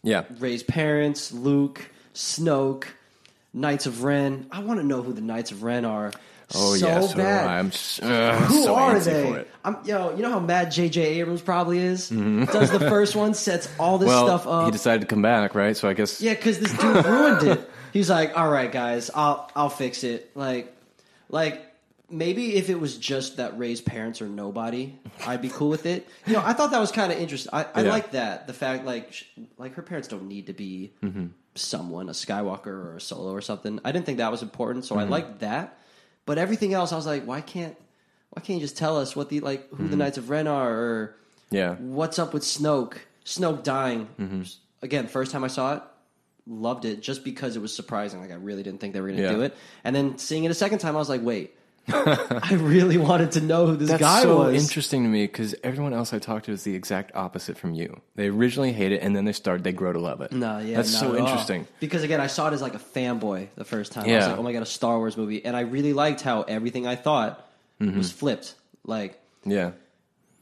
[0.04, 0.24] Yeah.
[0.39, 2.86] Rey's parents, Luke, Snoke,
[3.54, 4.48] Knights of Ren.
[4.52, 6.12] I want to know who the Knights of Ren are.
[6.56, 7.48] Oh so yeah, so bad.
[7.48, 7.60] I.
[7.60, 9.24] I'm s- ugh, Who so are they?
[9.32, 9.52] for it.
[9.64, 11.20] I'm, yo, you know how mad J.J.
[11.20, 12.10] Abrams probably is.
[12.10, 14.66] Does the first one, sets all this Well, stuff up.
[14.66, 15.76] he decided to come back, right?
[15.78, 17.70] So I guess Yeah, because this dude ruined it.
[17.94, 20.76] He's like, "All right, guys, I'll I'll fix it." Like,
[21.30, 21.66] like
[22.10, 26.08] maybe if it was just that Rey's parents are nobody, I'd be cool with it.
[26.26, 27.52] You know, I thought that was kind of interesting.
[27.54, 27.90] I, I Yeah.
[27.90, 29.24] like that the fact like sh-
[29.58, 31.28] like her parents don't need to be Mm-hmm.
[31.56, 33.80] someone, a Skywalker or a Solo or something.
[33.84, 35.12] I didn't think that was important, so I Mm-hmm.
[35.12, 35.78] liked that.
[36.30, 37.76] But everything else, I was like, why can't
[38.30, 39.89] why can't you just tell us what the like who Mm-hmm.
[39.89, 41.15] the Knights of Ren are or
[41.50, 41.74] yeah.
[41.78, 42.98] what's up with Snoke?
[43.26, 44.08] Snoke dying.
[44.20, 44.44] Mm-hmm.
[44.84, 45.82] Again, first time I saw it,
[46.46, 48.22] loved it just because it was surprising.
[48.22, 49.34] Like I really didn't think they were going to Yeah.
[49.34, 49.58] do it.
[49.84, 51.56] And then seeing it a second time, I was like, wait,
[51.92, 54.62] I really wanted to know who this That's guy so was.
[54.63, 58.00] interesting to me because everyone else I talked to is the exact opposite from you.
[58.15, 60.32] They originally hate it and then they start they grow to love it.
[60.32, 61.28] No, yeah, that's not so at all.
[61.28, 61.68] interesting.
[61.80, 64.04] Because again, I saw it as like a fanboy the first time.
[64.04, 64.28] I was Yeah.
[64.32, 66.96] like, oh my god, a Star Wars movie, and I really liked how everything I
[66.96, 67.46] thought
[67.82, 67.98] Mm-hmm.
[67.98, 68.56] was flipped.
[68.86, 69.72] Like, Yeah.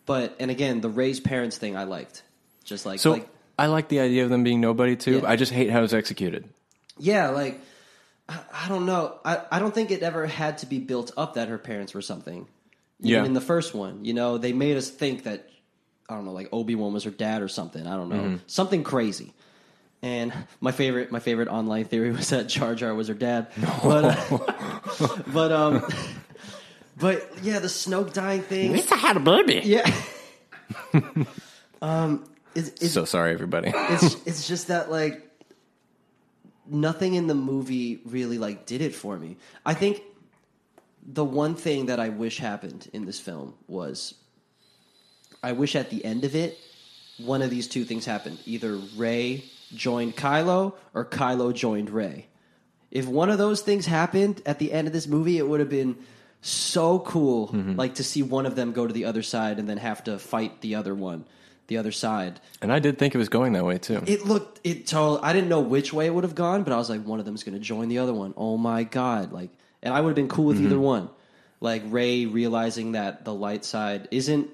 [0.06, 2.24] but and again, the raised parents thing I liked.
[2.64, 3.28] Just like, So like
[3.60, 5.20] I like the idea of them being nobody too.
[5.20, 5.30] Yeah.
[5.30, 6.46] I just hate how it's executed.
[7.00, 7.60] Yeah, like
[8.30, 9.20] I, I don't know.
[9.24, 12.02] I, I don't think it ever had to be built up that her parents were
[12.02, 12.48] something.
[13.02, 13.26] Even Yeah.
[13.26, 15.50] in the first one, you know, they made us think that
[16.10, 17.86] I don't know, like Obi Wan was her dad or something.
[17.86, 18.36] I don't know, Mm-hmm.
[18.48, 19.34] something crazy.
[20.02, 23.48] And my favorite, my favorite online theory was that Jar Jar was her dad.
[23.84, 24.38] But, uh,
[25.34, 25.86] but um,
[26.98, 28.76] but yeah, the Snoke dying thing.
[28.76, 29.62] had a baby.
[29.66, 29.92] Yeah.
[31.82, 32.24] um,
[32.56, 33.72] it's, it's, So sorry, everybody.
[33.76, 35.27] it's it's just that like
[36.70, 39.38] nothing in the movie really like did it for me.
[39.66, 40.02] I think
[41.06, 44.14] the one thing that I wish happened in this film was
[45.42, 46.58] I wish at the end of it
[47.18, 48.40] one of these two things happened.
[48.46, 52.28] Either Rey joined Kylo or Kylo joined Rey.
[52.92, 55.70] If one of those things happened at the end of this movie, it would have
[55.70, 55.98] been
[56.42, 57.76] so cool mm-hmm.
[57.76, 60.20] like to see one of them go to the other side and then have to
[60.20, 61.26] fight the other one,
[61.68, 62.40] the other side.
[62.62, 64.02] and I did think it was going that way too.
[64.06, 65.20] It looked it total.
[65.22, 67.26] I didn't know which way it would have gone, but I was like, one of
[67.26, 68.34] them's going to join the other one.
[68.38, 69.32] Oh my god!
[69.32, 69.52] Like,
[69.84, 70.68] and I would have been cool with mm-hmm.
[70.68, 71.10] either one.
[71.60, 74.50] Like Rey realizing that the light side isn't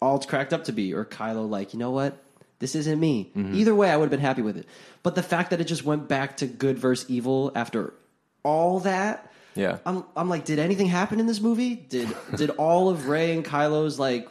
[0.00, 2.16] all it's cracked up to be, or Kylo like, you know what,
[2.58, 3.30] this isn't me.
[3.36, 3.54] Mm-hmm.
[3.54, 4.66] Either way, I would have been happy with it.
[5.02, 7.94] But the fact that it just went back to good versus evil after
[8.42, 9.78] all that, yeah.
[9.84, 11.74] I'm I'm like, did anything happen in this movie?
[11.74, 14.28] Did did all of Rey and Kylo's like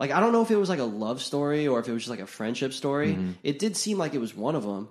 [0.00, 2.02] like I don't know if it was like a love story or if it was
[2.02, 3.12] just like a friendship story.
[3.12, 3.32] Mm-hmm.
[3.44, 4.88] It did seem like it was one of them.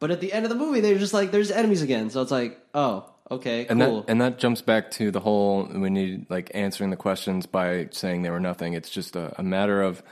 [0.00, 2.22] But at the end of the movie, they were just like, "There's enemies again." So
[2.22, 5.90] it's like, "Oh, okay, and cool." that and that jumps back to the whole we
[5.90, 8.72] need like answering the questions by saying they were nothing.
[8.72, 10.02] It's just a, a matter of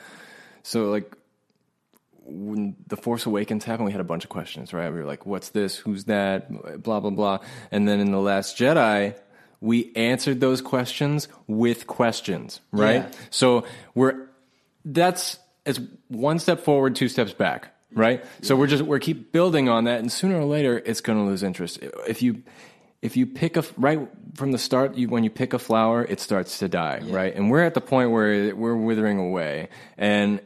[0.63, 1.17] so like
[2.25, 4.93] when the Force Awakens happened, we had a bunch of questions, right?
[4.93, 5.77] We were like, "What's this?
[5.77, 7.39] Who's that?" Blah blah blah.
[7.71, 9.17] And then in the Last Jedi,
[9.61, 13.03] we answered those questions with questions, right?
[13.03, 13.11] Yeah.
[13.31, 13.65] So
[13.95, 14.29] we're
[14.85, 18.25] that's it's one step forward, two steps back, right?
[18.43, 21.25] So we're just we're keep building on that, and sooner or later, it's going to
[21.25, 21.79] lose interest.
[22.07, 22.43] If you
[23.03, 26.21] if you pick a right from the start, you, when you pick a flower, it
[26.21, 27.35] starts to die, right?
[27.35, 30.41] And we're at the point where we're withering away, and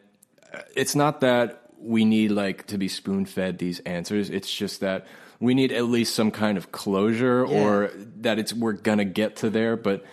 [0.52, 4.30] uh, it's not that we need like to be spoon fed these answers.
[4.30, 5.06] It's just that
[5.40, 9.50] we need at least some kind of closure, or that it's we're gonna get to
[9.50, 10.04] there, but.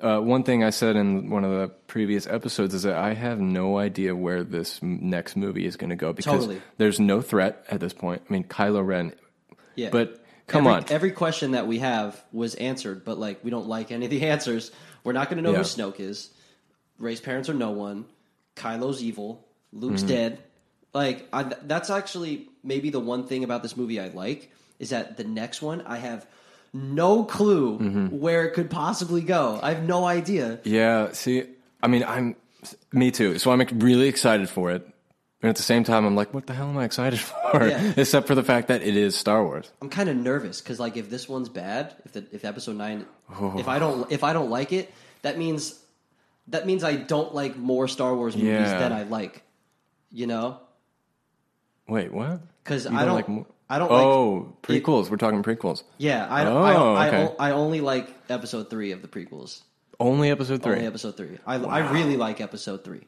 [0.00, 3.40] Uh, one thing I said in one of the previous episodes is that I have
[3.40, 6.62] no idea where this m- next movie is going to go because Totally.
[6.76, 8.22] there's no threat at this point.
[8.30, 9.12] I mean, Kylo Ren,
[9.74, 9.88] yeah.
[9.90, 13.66] but come every, on, Every question that we have was answered, but like we don't
[13.66, 14.70] like any of the answers.
[15.02, 15.58] We're not going to know Yeah.
[15.58, 16.30] who Snoke is.
[17.00, 18.04] Rey's parents are no one.
[18.54, 19.44] Kylo's evil.
[19.72, 20.08] Luke's Mm-hmm.
[20.10, 20.38] dead.
[20.94, 25.16] Like I, that's actually maybe the one thing about this movie I like is that
[25.16, 26.26] the next one I have
[26.72, 28.06] no clue Mm-hmm.
[28.18, 29.58] where it could possibly go.
[29.62, 30.60] I have no idea.
[30.64, 31.44] Yeah, see,
[31.82, 32.36] I mean, I'm
[32.92, 33.38] me too.
[33.38, 34.82] So I'm really excited for it,
[35.42, 37.20] and at the same time, I'm like, what the hell am I excited
[37.52, 37.66] for?
[37.66, 37.92] Yeah.
[37.96, 39.70] Except for the fact that it is Star Wars.
[39.80, 43.06] I'm kind of nervous because like if this one's bad, if the, if episode nine,
[43.30, 43.58] Oh.
[43.58, 45.78] if I don't if I don't like it, that means
[46.48, 48.78] that means I don't like more Star Wars movies Yeah.
[48.78, 49.42] than I like.
[50.10, 50.58] You know,
[51.88, 52.40] Wait, what?
[52.64, 55.10] because I don't like mo- I don't like Oh, prequels.
[55.10, 55.82] We're talking prequels.
[55.98, 57.34] yeah I Oh, I, I, okay.
[57.38, 59.62] I only like episode three of the prequels.
[60.00, 60.74] Only episode three.
[60.74, 61.38] Only episode three.
[61.46, 63.06] I I really like episode three.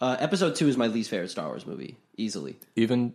[0.00, 3.14] Uh, episode two is my least favorite Star Wars movie, easily, Even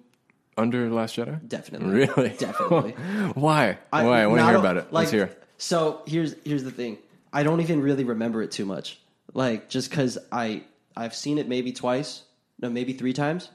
[0.58, 1.48] under Last Jedi.
[1.48, 2.30] definitely, Really?
[2.40, 2.92] definitely.
[3.36, 3.78] Why?
[3.92, 4.22] Why?
[4.24, 4.86] I want to hear about it.
[4.92, 5.36] Like, Let's hear.
[5.60, 6.98] So here's here's the thing.
[7.32, 9.00] I don't even really remember it too much.
[9.34, 10.64] Like just because I
[10.98, 12.24] I've seen it maybe twice,
[12.60, 13.50] no, maybe three times.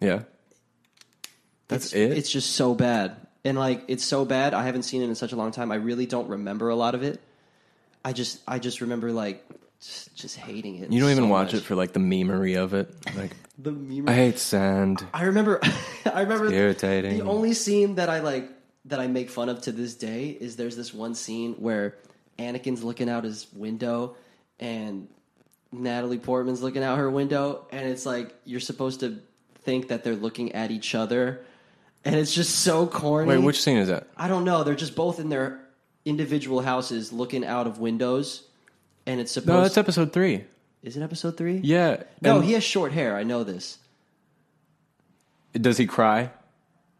[0.00, 0.22] Yeah.
[1.68, 2.18] That's it's, it.
[2.18, 4.54] It's just so bad, and like it's so bad.
[4.54, 5.72] I haven't seen it in such a long time.
[5.72, 7.20] I really don't remember a lot of it.
[8.04, 9.44] I just, I just remember like
[9.80, 10.92] just, just hating it.
[10.92, 11.62] you don't even watch much.
[11.62, 12.94] it for like the memery of it.
[13.16, 14.08] Like the meme.
[14.08, 15.04] I hate sand.
[15.12, 15.60] I remember,
[16.04, 17.18] I remember irritating.
[17.18, 18.50] The only scene that I like
[18.86, 21.96] that I make fun of to this day is there's this one scene where
[22.38, 24.16] Anakin's looking out his window
[24.60, 25.08] and
[25.72, 29.18] Natalie Portman's looking out her window, and it's like you're supposed to
[29.62, 31.44] think that they're looking at each other,
[32.04, 33.28] and it's just so corny.
[33.28, 34.06] Wait, which scene is that?
[34.16, 34.64] I don't know.
[34.64, 35.60] They're just both in their
[36.04, 38.44] individual houses looking out of windows,
[39.06, 39.48] and it's supposed.
[39.48, 40.44] No, that's episode three.
[40.82, 41.60] is it episode three?
[41.62, 42.02] Yeah.
[42.20, 43.16] No, he has short hair.
[43.16, 43.78] I know this.
[45.54, 46.30] does he cry?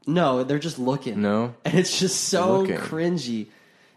[0.06, 1.22] No, they're just looking.
[1.22, 1.54] No.
[1.64, 2.76] and it's just so Looking.
[2.76, 3.46] cringy.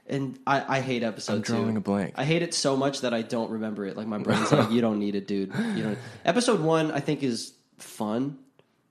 [0.10, 1.78] And I, I hate episode I'm drawing two.
[1.80, 2.14] a blank.
[2.16, 3.98] I hate it so much that I don't remember it.
[3.98, 5.54] Like my brain's like, you don't need it, dude.
[5.76, 5.98] You don't.
[6.24, 8.38] Episode one, I think, is fun,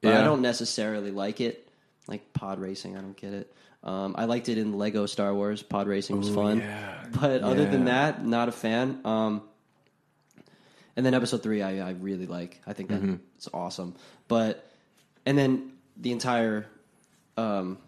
[0.02, 0.24] but I Yeah.
[0.24, 1.65] don't necessarily like it.
[2.08, 3.52] Like pod racing, I don't get it.
[3.82, 5.62] Um, I liked it in Lego Star Wars.
[5.62, 7.04] Pod racing was Ooh, fun, yeah.
[7.20, 9.00] but other than that, not a fan.
[9.04, 9.42] Um,
[10.96, 12.60] and then episode three, I, I really like.
[12.66, 13.56] I think that's Mm-hmm.
[13.56, 13.94] awesome.
[14.28, 14.68] But
[15.24, 16.66] and then the entire
[17.36, 17.78] um,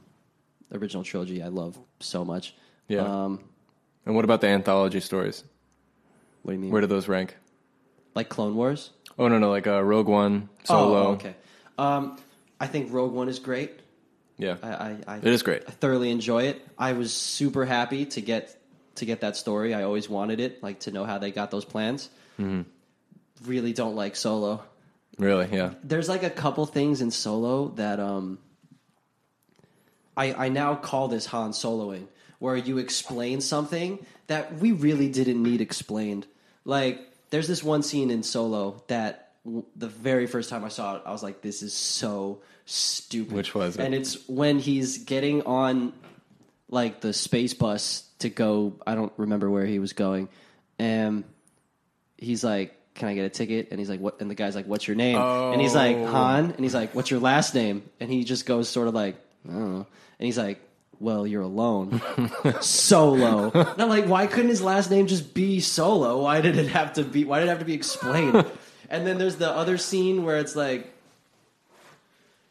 [0.72, 2.54] original trilogy, I love so much.
[2.86, 3.00] Yeah.
[3.02, 3.40] Um,
[4.06, 5.44] And what about the anthology stories?
[6.42, 6.70] what do you mean?
[6.70, 7.36] Where do those rank?
[8.14, 8.90] like Clone Wars?
[9.18, 11.08] Oh no, no, like uh, Rogue One, Solo.
[11.08, 11.34] Oh, okay.
[11.78, 12.18] Um,
[12.60, 13.80] I think Rogue One is great.
[14.38, 15.64] Yeah, I, I, I, it is great.
[15.66, 16.64] I thoroughly enjoy it.
[16.78, 18.56] I was super happy to get
[18.96, 19.74] to get that story.
[19.74, 22.08] I always wanted it, like to know how they got those plans.
[22.38, 22.62] Mm-hmm.
[23.48, 24.62] Really don't like Solo.
[25.18, 25.74] Really, yeah.
[25.82, 28.38] There's like a couple things in Solo that um,
[30.16, 32.06] I I now call this Han Soloing,
[32.38, 36.26] where you explain something that we really didn't need explained.
[36.64, 40.96] Like there's this one scene in Solo that w- the very first time I saw
[40.96, 43.82] it, I was like, "This is so stupid." Which was it?
[43.84, 45.92] And it's when he's getting on
[46.70, 48.74] like the space bus to go.
[48.86, 50.28] I don't remember where he was going,
[50.78, 51.24] and
[52.16, 54.66] he's like, "Can I get a ticket?" And he's like, "What?" And the guy's like,
[54.66, 56.06] "What's your name?" And he's like, Oh.
[56.06, 59.16] "Han." And he's like, "What's your last name?" And he just goes sort of like,
[59.48, 59.86] "I don't know."
[60.18, 60.60] And he's like,
[61.00, 62.02] "Well, you're alone,
[62.60, 66.22] Solo." And I'm like, "Why couldn't his last name just be Solo?
[66.22, 67.24] Why did it have to be?
[67.24, 68.44] Why did it have to be explained?"
[68.90, 70.92] and then there's the other scene where it's like.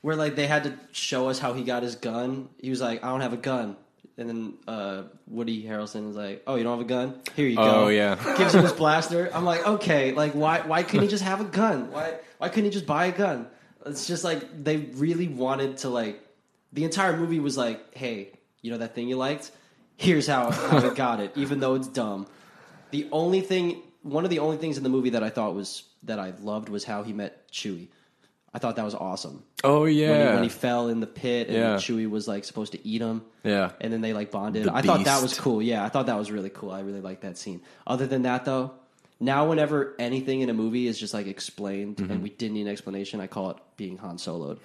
[0.02, 2.50] Where like they had to show us how he got his gun.
[2.62, 3.76] He was like, "I don't have a gun,"
[4.18, 7.20] and then uh, Woody Harrelson is like, "Oh, you don't have a gun?
[7.36, 8.16] Here you go." Oh, yeah.
[8.38, 9.30] gives him his blaster.
[9.34, 11.92] I'm like, okay, like why why couldn't he just have a gun?
[11.92, 13.48] Why why couldn't he just buy a gun?
[13.86, 16.22] It's just like they really wanted to like
[16.74, 18.32] the entire movie was like, hey,
[18.62, 19.52] you know that thing you liked?
[19.96, 22.28] Here's how how we got it, even though it's dumb.
[22.92, 25.84] The only thing one of the only things in the movie that I thought was
[26.04, 27.88] that I loved was how he met Chewie.
[28.58, 29.44] I thought that was awesome.
[29.64, 31.76] Oh When, he, yeah, when he fell in the pit and Yeah.
[31.76, 33.22] Chewie was like supposed to eat him.
[33.44, 33.70] yeah.
[33.80, 34.64] And then they like bonded.
[34.66, 35.62] The I thought that was cool.
[35.62, 36.72] Yeah, I thought that was really cool.
[36.72, 37.62] I really liked that scene.
[37.86, 38.72] Other than that, though,
[39.20, 42.12] now whenever anything in a movie is just like explained Mm-hmm.
[42.12, 44.58] and we didn't need an explanation, I call it being Han Soloed.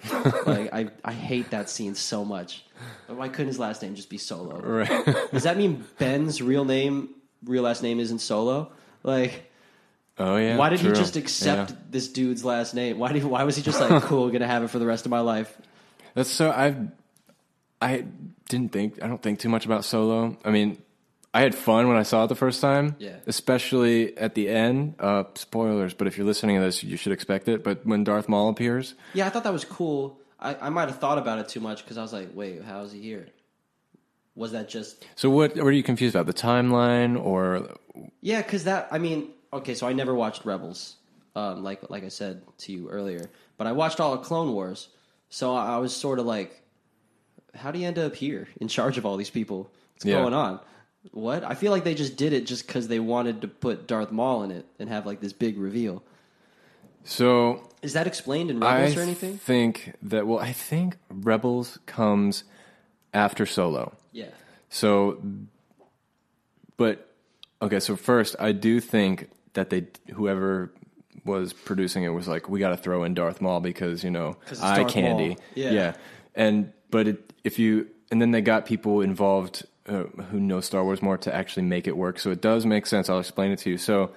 [0.47, 2.65] like I, I hate that scene so much.
[3.07, 4.59] But why couldn't his last name just be Solo?
[4.59, 5.05] Right.
[5.31, 7.09] Does that mean Ben's real name,
[7.45, 8.71] real last name isn't Solo?
[9.03, 9.51] Like,
[10.17, 10.57] Oh yeah.
[10.57, 10.89] why did true.
[10.89, 11.77] he just accept Yeah.
[11.89, 12.99] this dude's last name?
[12.99, 15.09] Why did why was he just like cool, gonna have it for the rest of
[15.09, 15.57] my life?
[16.13, 16.75] That's so I
[17.81, 18.05] I
[18.49, 20.37] didn't think I don't think too much about Solo.
[20.45, 20.77] I mean,
[21.33, 22.95] I had fun when I saw it the first time.
[22.99, 23.15] Yeah.
[23.25, 24.95] Especially at the end.
[24.99, 27.63] Uh spoilers, but if you're listening to this, you should expect it.
[27.63, 30.19] But when Darth Maul appears, Yeah, I thought that was cool.
[30.39, 32.81] I, I might have thought about it too much because I was like, wait, how
[32.81, 33.27] is he here?
[34.35, 36.25] Was that just so what what are you confused about?
[36.27, 37.69] The timeline or
[38.21, 38.41] yeah?
[38.41, 40.95] Because that I mean, okay, so I never watched Rebels,
[41.35, 44.89] um, like like I said to you earlier, but I watched all of Clone Wars,
[45.29, 46.61] so I, I was sort of like,
[47.55, 49.69] how do you end up here in charge of all these people?
[49.95, 50.21] What's Yeah.
[50.21, 50.59] going on?
[51.11, 51.43] What?
[51.43, 54.43] I feel like they just did it just because they wanted to put Darth Maul
[54.43, 56.01] in it and have like this big reveal.
[57.03, 59.37] so Is that explained in I Rebels or anything?
[59.37, 62.43] think that well, I think Rebels comes
[63.13, 63.97] after Solo.
[64.13, 64.29] Yeah.
[64.69, 65.21] So,
[66.77, 67.09] but
[67.61, 67.79] okay.
[67.79, 70.71] So first, I do think that they whoever
[71.25, 74.37] was producing it was like, we got to throw in Darth Maul because you know
[74.61, 75.29] eye Darth candy.
[75.29, 75.37] Maul.
[75.55, 75.95] Yeah.
[76.35, 80.83] And but it, if you and then they got people involved uh, who know Star
[80.83, 82.19] Wars more to actually make it work.
[82.19, 83.09] So it does make sense.
[83.09, 83.77] I'll explain it to you.
[83.77, 84.11] So.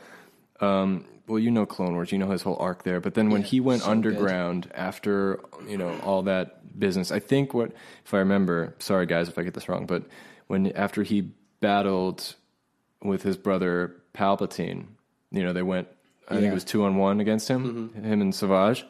[0.61, 3.01] Um, well, you know Clone Wars, you know his whole arc there.
[3.01, 3.91] But then when Yeah, he went so good.
[3.91, 7.73] underground after you know all that business, I think what
[8.05, 8.75] if I remember.
[8.79, 10.05] Sorry guys if I get this wrong, but
[10.47, 12.37] when after he battled
[13.03, 14.87] with his brother Palpatine,
[15.31, 15.89] you know they went
[16.29, 18.85] I think it was two on one against him, him and Savage.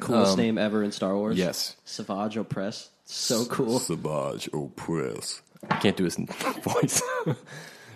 [0.00, 1.34] Coolest name ever in Star Wars.
[1.34, 1.76] Um, yes.
[1.84, 2.88] Savage Opress.
[3.04, 3.78] So cool.
[3.78, 5.40] Savage Opress.
[5.70, 6.16] I can't do his
[6.62, 7.02] voice.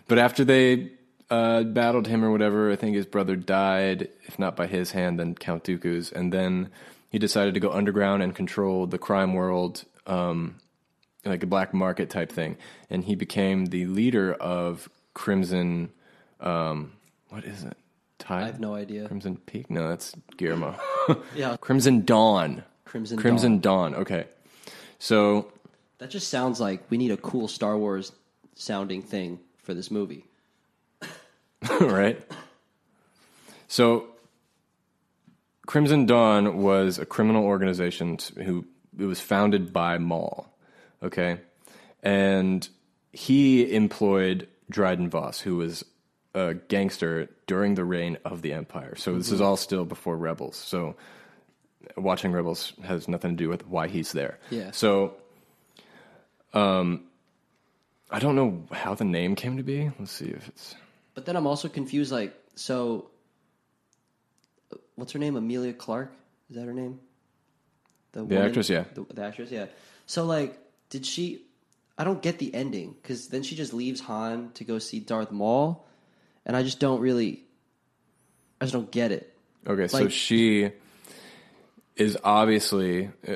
[0.08, 0.92] but after they
[1.30, 5.18] uh, battled him or whatever, I think his brother died, if not by his hand,
[5.18, 6.12] then Count Dooku's.
[6.12, 6.70] And then
[7.10, 10.56] he decided to go underground and control the crime world, um,
[11.24, 12.58] like a black market type thing.
[12.90, 15.90] And he became the leader of Crimson.
[16.38, 16.92] Um,
[17.28, 17.76] what is it?
[18.18, 18.42] Tide?
[18.42, 19.06] I have no idea.
[19.06, 19.70] Crimson Peak?
[19.70, 20.74] No, that's Guillermo.
[21.34, 21.56] Yeah.
[21.58, 22.64] Crimson Dawn.
[22.84, 23.94] Crimson Crimson Dawn.
[23.94, 24.26] Okay.
[24.98, 25.52] So
[25.98, 28.12] That just sounds like we need a cool Star Wars
[28.54, 30.24] sounding thing for this movie.
[31.80, 32.20] right?
[33.68, 34.06] So,
[35.66, 38.66] Crimson Dawn was a criminal organization who
[38.98, 40.50] it was founded by Maul,
[41.02, 41.40] okay,
[42.02, 42.66] and
[43.12, 45.84] he employed Dryden Voss, who was
[46.34, 48.94] a gangster during the reign of the Empire.
[48.96, 50.56] So this is all still before Rebels.
[50.56, 50.96] So
[51.96, 54.38] watching Rebels has nothing to do with why he's there.
[54.50, 54.70] Yeah.
[54.72, 55.14] So,
[56.52, 57.04] um,
[58.10, 59.90] I don't know how the name came to be.
[59.98, 60.74] Let's see if it's.
[61.14, 62.10] But then I'm also confused.
[62.12, 63.10] Like, so
[64.94, 65.36] what's her name?
[65.36, 66.12] Emilia Clarke?
[66.50, 67.00] Is that her name?
[68.12, 68.84] The, actress, yeah.
[68.94, 69.66] The, the actress, yeah.
[70.06, 70.58] So, like,
[70.90, 71.44] did she?
[71.98, 75.30] I don't get the ending because then she just leaves Han to go see Darth
[75.30, 75.86] Maul,
[76.48, 77.44] and I just don't really.
[78.60, 79.32] I just don't get it.
[79.66, 80.72] Okay, so she
[81.94, 83.34] is obviously uh,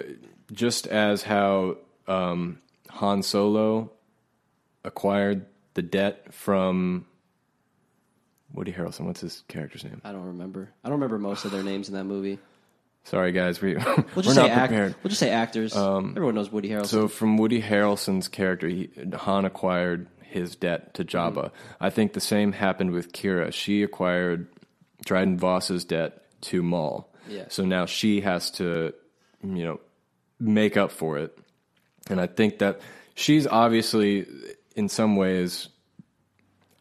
[0.50, 1.76] just as how
[2.08, 2.58] um,
[2.90, 3.92] Han Solo
[4.84, 7.06] acquired the debt from
[8.52, 9.02] Woody Harrelson.
[9.02, 10.00] What's his character's name?
[10.04, 10.70] I don't remember.
[10.82, 12.38] I don't remember most of their names in that movie.
[13.04, 14.94] Sorry, guys, we We'll we're just not say act- prepared.
[15.02, 15.76] We'll just say actors.
[15.76, 16.86] Everyone knows Woody Harrelson.
[16.86, 21.34] So from Woody Harrelson's character, he, Han acquired his debt to Jabba.
[21.34, 21.84] Mm-hmm.
[21.84, 23.52] I think the same happened with Qi'ra.
[23.52, 24.48] She acquired
[25.04, 27.12] Dryden Voss's debt to Maul.
[27.28, 27.44] Yeah.
[27.48, 28.92] So now she has to,
[29.42, 29.80] you know,
[30.40, 31.38] make up for it.
[32.08, 32.80] And I think that
[33.14, 34.26] she's obviously,
[34.74, 35.68] in some ways,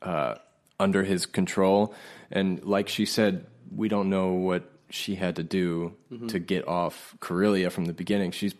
[0.01, 0.35] uh,
[0.79, 1.93] under his control.
[2.31, 5.95] And like she said, we don't know what she had to do
[6.27, 8.31] to get off Corellia from the beginning.
[8.31, 8.53] She's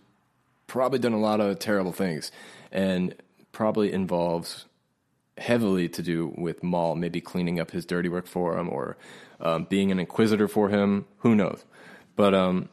[0.68, 2.32] probably done a lot of terrible things
[2.72, 3.14] and
[3.52, 4.66] probably involves
[5.38, 8.98] heavily to do with Maul, maybe cleaning up his dirty work for him or
[9.40, 11.06] um, being an inquisitor for him.
[11.20, 11.66] Who knows?
[12.16, 12.70] But um,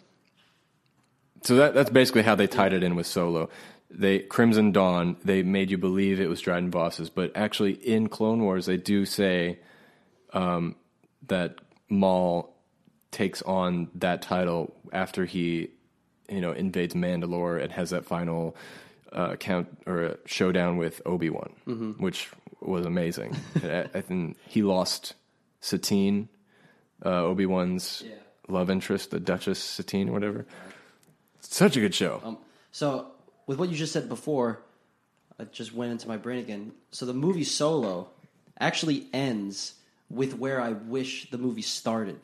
[1.43, 3.49] so that that's basically how they tied it in with Solo.
[3.91, 5.17] They Crimson Dawn.
[5.25, 9.07] They made you believe it was Dryden Voss's, but actually in Clone Wars they do
[9.07, 9.61] say
[10.33, 10.77] um,
[11.29, 12.55] that Maul
[13.11, 15.71] takes on that title after he,
[16.29, 18.55] you know, invades Mandalore and has that final
[19.13, 21.51] uh, count or showdown with Obi Wan,
[21.99, 23.37] which was amazing.
[23.63, 25.15] I, I think he lost
[25.61, 26.29] Satine,
[27.05, 28.15] uh, Obi Wan's Yeah.
[28.49, 30.47] love interest, the Duchess Satine or whatever.
[31.41, 32.21] Such a good show.
[32.25, 32.39] Um,
[32.73, 33.09] so,
[33.47, 34.61] with what you just said before,
[35.39, 36.73] I just went into my brain again.
[36.91, 38.09] So, the movie Solo
[38.61, 39.75] actually ends
[40.11, 42.19] with where I wish the movie started.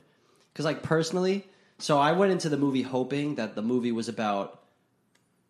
[0.53, 1.47] Because, like, personally,
[1.79, 4.61] so I went into the movie hoping that the movie was about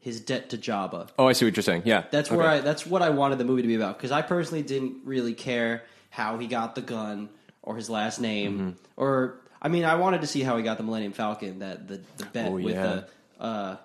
[0.05, 1.09] his debt to Jabba.
[1.19, 1.83] oh, I see what you're saying.
[1.87, 2.37] Yeah, That's Okay.
[2.37, 2.61] where I.
[2.61, 3.97] That's what I wanted the movie to be about.
[3.97, 7.31] Because I personally didn't really care how he got the gun
[7.63, 8.71] or his last name, Mm-hmm.
[8.97, 11.61] or I mean, I wanted to see how he got the Millennium Falcon.
[11.61, 13.01] That the the bet Oh, with yeah.
[13.41, 13.77] uh, uh,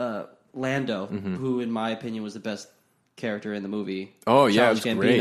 [0.00, 1.36] uh, Lando, Mm-hmm.
[1.36, 2.66] who in my opinion was the best
[3.16, 4.14] character in the movie.
[4.26, 5.18] Oh, yeah, it was great.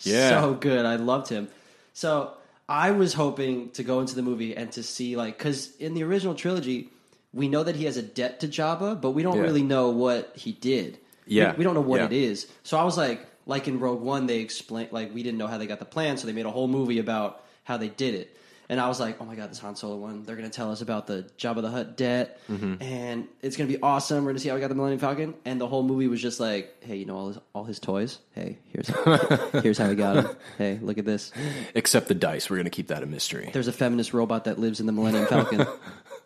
[0.00, 0.28] Yeah.
[0.40, 0.84] so good.
[0.84, 1.48] I loved him.
[1.94, 2.32] So
[2.68, 6.02] I was hoping to go into the movie and to see like because in the
[6.04, 6.90] original trilogy.
[7.32, 9.42] We know that he has a debt to Jabba, but we don't Yeah.
[9.42, 10.98] really know what he did.
[11.26, 11.52] Yeah.
[11.52, 12.06] We, we don't know what Yeah.
[12.06, 12.46] it is.
[12.62, 15.58] So I was like, like in Rogue One, they explained like we didn't know how
[15.58, 18.34] they got the plan, so they made a whole movie about how they did it.
[18.70, 20.82] And I was like, oh my god, this Han Solo one, they're gonna tell us
[20.82, 22.82] about the Jabba the Hutt debt, Mm-hmm.
[22.82, 24.24] and it's gonna be awesome.
[24.24, 26.38] We're gonna see how we got the Millennium Falcon, and the whole movie was just
[26.38, 28.18] like, hey, you know all his all his toys.
[28.34, 28.88] Hey, here's
[29.62, 30.36] here's how we got him.
[30.58, 31.32] Hey, look at this.
[31.74, 32.50] Except the dice.
[32.50, 33.48] We're going to keep that a mystery.
[33.54, 35.66] There's a feminist robot that lives in the Millennium Falcon.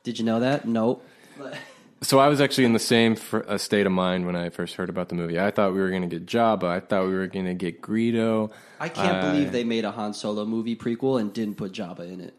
[0.03, 0.67] Did you know that?
[0.67, 1.07] Nope.
[2.03, 4.75] So I was actually in the same fr- uh, state of mind when I first
[4.75, 5.39] heard about the movie.
[5.39, 6.65] I thought we were going to get Jabba.
[6.65, 8.51] I thought we were going to get Greedo.
[8.81, 12.01] I can't I- believe they made a Han Solo movie prequel and didn't put Jabba
[12.13, 12.35] in it.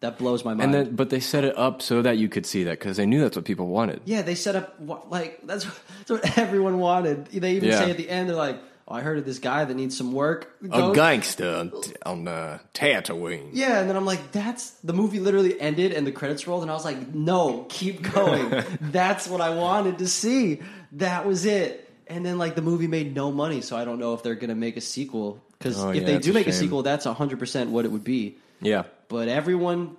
[0.00, 0.62] That blows my mind.
[0.62, 3.06] And then, but they set it up so that you could see that because they
[3.06, 4.02] knew that's what people wanted.
[4.04, 4.74] yeah, they set up
[5.08, 5.64] like that's,
[5.98, 7.26] that's what everyone wanted.
[7.26, 7.78] They even Yeah.
[7.78, 8.58] say at the end, they're like,
[8.88, 11.70] "Oh, I heard of this guy that needs some work." A Go- gangster
[12.04, 13.50] on uh, Tatooine.
[13.52, 16.70] Yeah, and then I'm like, "That's the movie." Literally ended and the credits rolled, and
[16.70, 20.60] I was like, "No, keep going." that's what I wanted to see.
[20.92, 21.88] That was it.
[22.08, 24.54] And then like the movie made no money, so I don't know if they're gonna
[24.54, 25.40] make a sequel.
[25.58, 27.92] Because Oh, if yeah, they do a make a sequel, that's 100 percent what it
[27.92, 28.36] would be.
[28.60, 28.82] Yeah.
[29.08, 29.96] but everyone,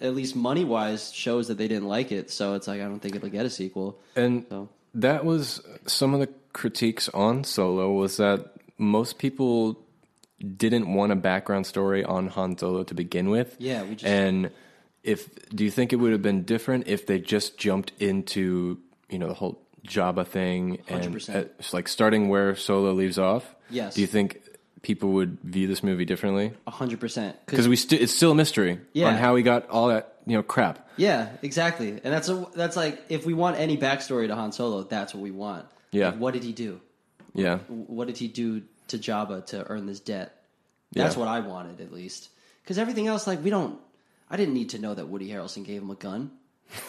[0.00, 2.30] at least money wise, shows that they didn't like it.
[2.30, 3.98] So it's like I don't think it'll get a sequel.
[4.14, 9.78] And So that was some of the critiques on Solo was that most people
[10.56, 13.56] didn't want a background story on Han Solo to begin with.
[13.58, 14.50] Yeah, we just- and
[15.04, 18.78] if do you think it would have been different if they just jumped into
[19.08, 21.34] you know the whole Jabba thing and 100%.
[21.34, 23.54] uh, like starting where Solo leaves off?
[23.70, 23.94] Yes.
[23.94, 24.40] Do you think
[24.82, 26.52] people would view this movie differently?
[26.66, 27.36] hundred percent.
[27.46, 29.08] Because we st- it's still a mystery Yeah.
[29.08, 30.88] on how he got all that you know crap.
[30.96, 31.88] Yeah, exactly.
[31.90, 35.22] And that's a, that's like if we want any backstory to Han Solo, that's what
[35.22, 35.66] we want.
[35.90, 36.10] Yeah.
[36.10, 36.80] Like, what did he do?
[37.34, 37.58] Yeah.
[37.68, 40.34] What did he do to Jabba to earn this debt?
[40.92, 41.20] That's Yeah.
[41.20, 42.28] what I wanted, at least.
[42.62, 43.78] Because everything else, like we don't.
[44.30, 46.30] I didn't need to know that Woody Harrelson gave him a gun.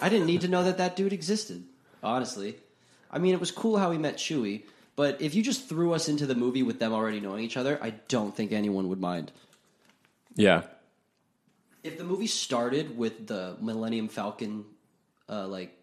[0.02, 1.64] I didn't need to know that that dude existed.
[2.04, 2.56] Honestly,
[3.12, 4.64] I mean, it was cool how he met Chewie,
[4.98, 7.80] but if you just threw us into the movie with them already knowing each other,
[7.82, 9.32] I don't think anyone would mind.
[10.36, 10.64] Yeah.
[11.84, 14.66] If the movie started with the Millennium Falcon,
[15.30, 15.76] uh, like,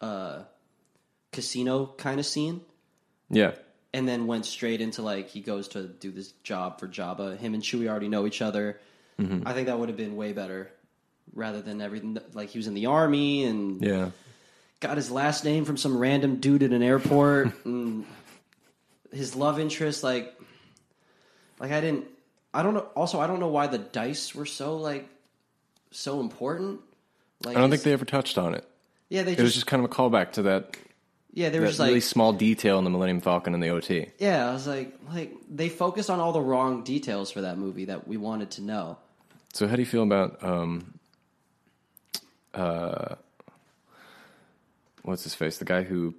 [0.00, 0.40] uh,
[1.32, 2.60] casino kind of scene,
[3.30, 3.52] Yeah.
[3.92, 7.36] and then went straight into like he goes to do this job for Jabba.
[7.36, 8.80] Him and Chewie already know each other.
[9.20, 10.70] I think that would have been way better,
[11.34, 14.10] rather than everything like he was in the army and Yeah.
[14.78, 18.06] got his last name from some random dude at an airport and
[19.10, 20.38] his love interest like
[21.58, 22.04] like I didn't
[22.54, 25.08] I don't know also I don't know why the dice were so like
[25.90, 26.80] so important
[27.44, 28.64] like I don't think they ever touched on it.
[29.08, 30.76] yeah they It was just, just kind of a callback to that,
[31.32, 34.08] yeah there just like really small detail in the Millennium Falcon and the OT.
[34.18, 37.84] yeah I was like like they focused on all the wrong details for that movie
[37.86, 38.98] that we wanted to know
[39.52, 40.98] So how do you feel about um,
[42.54, 43.14] uh,
[45.02, 45.58] what's his face?
[45.58, 46.14] The guy who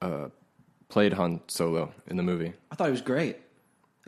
[0.00, 0.28] uh,
[0.88, 2.52] played Han Solo in the movie.
[2.70, 3.36] I thought he was great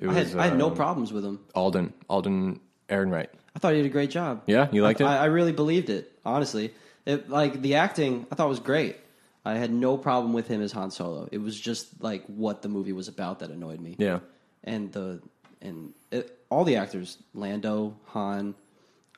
[0.00, 3.28] It I had, I had no um, problems with him Alden Alden Ehrenreich.
[3.54, 5.04] I thought he did a great job Yeah, you liked it.
[5.04, 6.72] I, I really believed it, honestly.
[7.06, 8.96] It, like the acting, I thought was great.
[9.44, 11.28] I had no problem with him as Han Solo.
[11.30, 13.94] It was just like what the movie was about that annoyed me.
[13.98, 14.18] yeah,
[14.64, 15.22] and the
[15.62, 18.54] and it, all the actors, Lando, Han,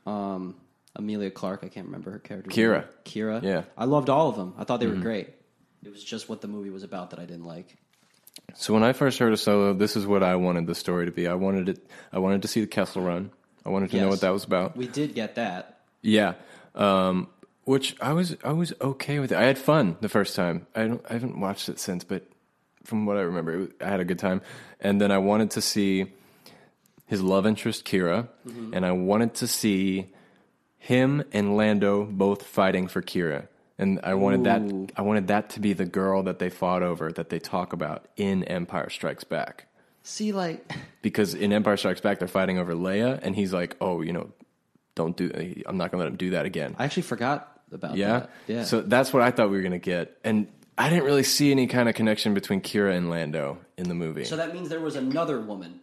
[0.07, 0.55] um,
[0.97, 1.65] Emilia Clarke.
[1.65, 2.51] I can't remember her character.
[2.51, 2.87] Qi'ra.
[3.05, 3.43] Qi'ra.
[3.43, 3.63] Yeah.
[3.77, 4.55] I loved all of them.
[4.59, 5.29] I thought they were great.
[5.85, 7.77] It was just what the movie was about that I didn't like.
[8.55, 11.13] So when I first heard a Solo, this is what I wanted the story to
[11.13, 11.29] be.
[11.29, 11.87] I wanted it.
[12.13, 13.31] I wanted to see the Kessel Run.
[13.65, 14.77] I wanted to know what that was about.
[14.77, 15.81] We did get that.
[16.01, 16.35] Yeah,
[16.75, 17.29] um,
[17.65, 19.39] which I was I was okay with it.
[19.39, 20.67] I had fun the first time.
[20.75, 22.27] I don't I haven't watched it since, but
[22.85, 24.41] from what I remember, it was, I had a good time.
[24.81, 26.07] And then I wanted to see
[27.07, 28.29] his love interest Qi'ra,
[28.73, 30.07] and I wanted to see
[30.79, 33.49] him and Lando both fighting for Qi'ra.
[33.79, 34.45] And I wanted Ooh.
[34.87, 37.73] that I wanted that to be the girl that they fought over that they talk
[37.73, 39.67] about in Empire Strikes Back.
[40.03, 40.73] See, like,
[41.03, 44.31] Because in Empire Strikes Back they're fighting over Leia and he's like, "Oh, you know,
[44.97, 45.31] don't do
[45.67, 48.21] I'm not going to let him do that again." I actually forgot about Yeah.
[48.21, 48.31] that.
[48.49, 48.65] Yeah.
[48.65, 50.17] So that's what I thought we were going to get.
[50.25, 53.95] And I didn't really see any kind of connection between Qi'ra and Lando in the
[53.95, 54.25] movie.
[54.25, 55.81] so that means there was another woman.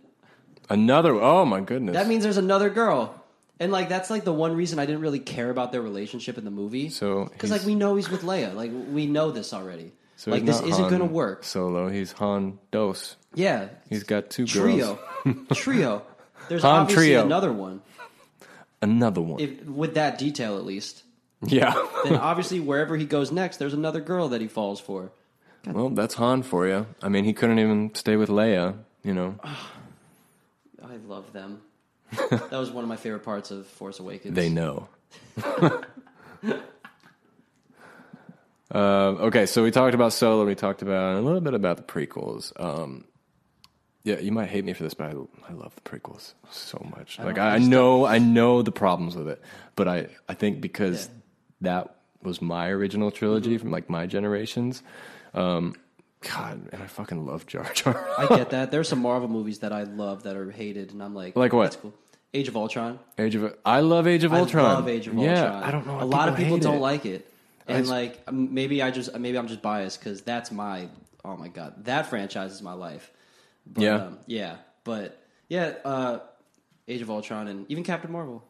[0.70, 1.94] Another, oh my goodness.
[1.94, 3.24] That means there's another girl.
[3.60, 6.44] And like that's like the one reason I didn't really care about their relationship in
[6.46, 6.90] the movie.
[6.90, 9.94] So because like we know he's with Leia, like we know this already.
[10.18, 11.44] so like this isn't Han to work.
[11.44, 11.90] Solo.
[11.90, 13.16] He's Han Dos.
[13.34, 15.48] Yeah, He's got two trio, girls.
[15.54, 16.04] trio.
[16.50, 17.26] There's Han obviously trio.
[17.26, 17.82] another one.
[18.82, 19.40] Another one.
[19.40, 21.04] If with that detail at least,
[21.46, 21.74] yeah.
[22.04, 25.12] then obviously wherever he goes next, there's another girl that he falls for.
[25.66, 26.88] well, that's Han for you.
[27.02, 28.76] I mean, he couldn't even stay with Leia.
[29.04, 31.62] You know, I love them.
[32.30, 34.36] that was one of my favorite parts of Force Awakens.
[34.36, 34.88] they know.
[38.74, 40.46] Uh, okay, so we talked about Solo.
[40.46, 42.52] We talked about a little bit about the prequels.
[42.60, 43.06] Um,
[44.04, 45.14] yeah, you might hate me for this, but I,
[45.50, 47.20] I love the prequels so much.
[47.20, 49.42] like I I, know, I know the problems with it,
[49.76, 51.12] but I, I think because Yeah.
[51.62, 54.82] that was my original trilogy from like my generations.
[55.36, 55.76] Um,
[56.34, 58.08] God, and I fucking love Jar Jar.
[58.18, 58.72] I get that.
[58.72, 61.64] There's some Marvel movies that I love that are hated, and I'm like, Like what?
[61.64, 61.94] That's cool.
[62.34, 63.00] Age of Ultron.
[63.18, 64.66] Age of I love Age of Ultron.
[64.66, 65.64] I love Age of yeah, Ultron.
[65.64, 66.02] I don't know.
[66.02, 66.82] A lot of people don't it.
[66.82, 67.32] like it,
[67.68, 70.90] and just- like um, maybe I just maybe I'm just biased because that's my
[71.24, 73.10] oh my god that franchise is my life.
[73.68, 73.96] But, Yeah.
[73.96, 76.20] um, yeah, but yeah, uh,
[76.88, 78.44] Age of Ultron and even Captain Marvel.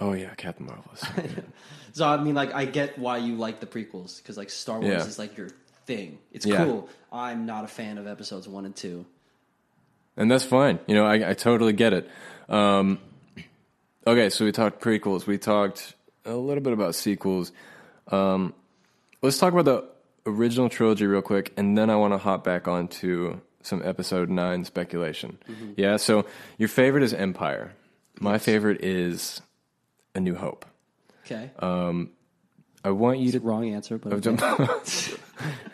[0.00, 0.90] Oh yeah, Captain Marvel.
[0.94, 1.44] is so good.
[1.92, 4.90] So I mean, like I get why you like the prequels because like Star Wars
[4.92, 5.06] Yeah.
[5.06, 5.48] is like your
[5.86, 6.18] thing.
[6.32, 6.64] It's Yeah.
[6.64, 6.88] cool.
[7.12, 9.04] I'm not a fan of episodes one and two.
[10.16, 10.78] and that's fine.
[10.86, 12.08] You know, I, I totally get it.
[12.48, 12.98] Um,
[14.06, 15.26] okay, so we talked prequels.
[15.26, 17.50] We talked a little bit about sequels.
[18.08, 18.52] Um,
[19.22, 19.84] let's talk about the
[20.30, 24.64] original trilogy real quick, and then I want to hop back onto some episode nine
[24.64, 25.38] speculation.
[25.48, 25.72] Mm-hmm.
[25.76, 26.26] Yeah, so
[26.58, 27.72] your favorite is Empire.
[28.20, 29.40] My favorite is
[30.14, 30.66] A New Hope.
[31.24, 31.50] Okay.
[31.58, 32.10] Um,
[32.84, 34.36] I want you to Wrong answer, but okay.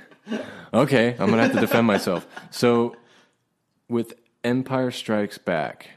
[0.74, 2.26] okay, I'm gonna have to defend myself.
[2.50, 2.96] So,
[3.88, 4.14] with
[4.44, 5.90] Empire Strikes Back,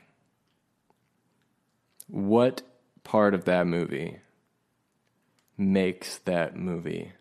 [2.08, 2.62] what
[3.04, 4.18] part of that movie
[5.58, 7.12] makes that movie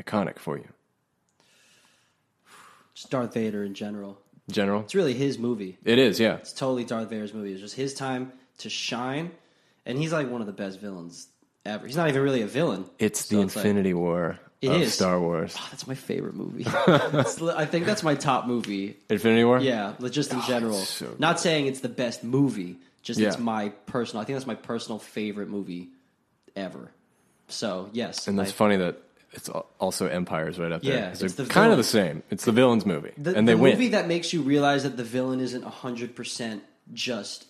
[0.00, 0.68] iconic for you?
[2.94, 4.18] just Darth Vader in general.
[4.50, 5.78] General, It's really his movie.
[5.84, 6.18] it is.
[6.18, 7.52] Yeah, It's totally Darth Vader's movie.
[7.52, 9.30] It's just his time to shine,
[9.86, 11.28] and he's like one of the best villains
[11.66, 11.86] ever.
[11.86, 12.86] He's not even really a villain.
[12.98, 14.94] it's So the like- Infinity War It of is.
[14.94, 15.54] Star Wars.
[15.56, 16.64] Oh, that's my favorite movie.
[16.66, 18.96] I think that's my top movie.
[19.08, 19.60] Infinity War.
[19.60, 20.76] Yeah, just in oh, general.
[20.76, 21.20] Oh, so good.
[21.20, 22.76] Not saying it's the best movie.
[23.02, 24.20] Just it's my personal.
[24.20, 25.88] I think that's my personal favorite movie
[26.56, 26.90] ever.
[27.46, 29.00] So yes, and that's I- funny that
[29.32, 29.48] it's
[29.78, 30.96] also Empire's right up there.
[30.96, 32.22] Yeah, it's the kind of the same.
[32.30, 33.72] It's the villain's movie, the, and they the win.
[33.72, 37.46] movie that makes you realize that the villain isn't hundred percent just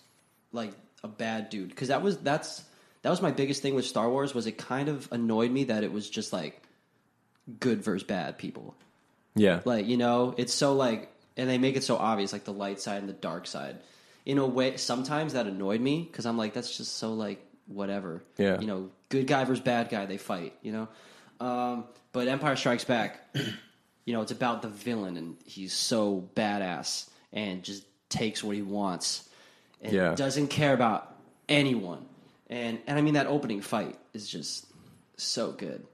[0.51, 0.71] like
[1.03, 1.69] a bad dude.
[1.69, 2.63] Because that was that's
[3.01, 5.83] that was my biggest thing with Star Wars was it kind of annoyed me that
[5.83, 6.61] it was just like
[7.59, 8.75] good versus bad people.
[9.35, 12.53] yeah, Like you know, it's so like, and they make it so obvious, like the
[12.53, 13.77] light side and the dark side.
[14.25, 18.21] In a way, sometimes that annoyed me because I'm like, that's just so like whatever.
[18.37, 18.59] Yeah.
[18.59, 20.53] You know, good guy versus bad guy, they fight.
[20.61, 20.87] You know,
[21.45, 23.19] um, but Empire Strikes Back,
[24.05, 28.61] you know, it's about the villain and he's so badass and just takes what he
[28.61, 29.27] wants
[29.81, 30.15] and Yeah.
[30.15, 31.15] doesn't care about
[31.47, 32.05] anyone.
[32.49, 34.65] And and I mean that opening fight is just
[35.17, 35.85] so good.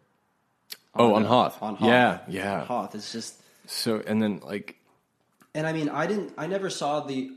[0.95, 1.61] Oh, on uh, Hoth.
[1.61, 1.87] On Hoth.
[1.87, 2.61] Yeah, yeah.
[2.61, 2.95] On Hoth.
[2.95, 4.77] It's just So and then like
[5.55, 6.33] and I mean, I didn't.
[6.37, 7.31] I never saw the.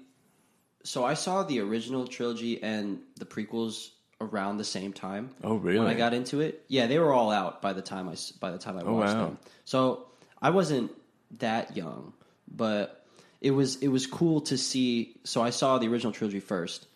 [0.82, 3.90] So I saw the original trilogy and the prequels
[4.20, 5.30] around the same time.
[5.44, 5.78] Oh, really?
[5.78, 8.50] When I got into it, yeah, they were all out by the time I by
[8.50, 9.24] the time I watched wow.
[9.26, 9.38] them.
[9.64, 10.09] So
[10.42, 10.90] I wasn't
[11.38, 12.12] that young,
[12.50, 13.06] but
[13.40, 15.14] it was it was cool to see.
[15.22, 16.86] So I saw the original trilogy first,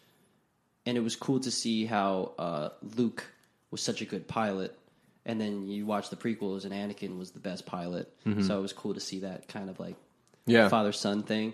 [0.86, 3.24] and it was cool to see how uh, Luke
[3.70, 4.76] was such a good pilot.
[5.24, 8.12] And then you watch the prequels, and Anakin was the best pilot.
[8.40, 10.50] So it was cool to see that kind of like Mm-hmm.
[10.50, 10.68] yeah.
[10.68, 11.52] father son thing.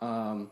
[0.00, 0.50] Um,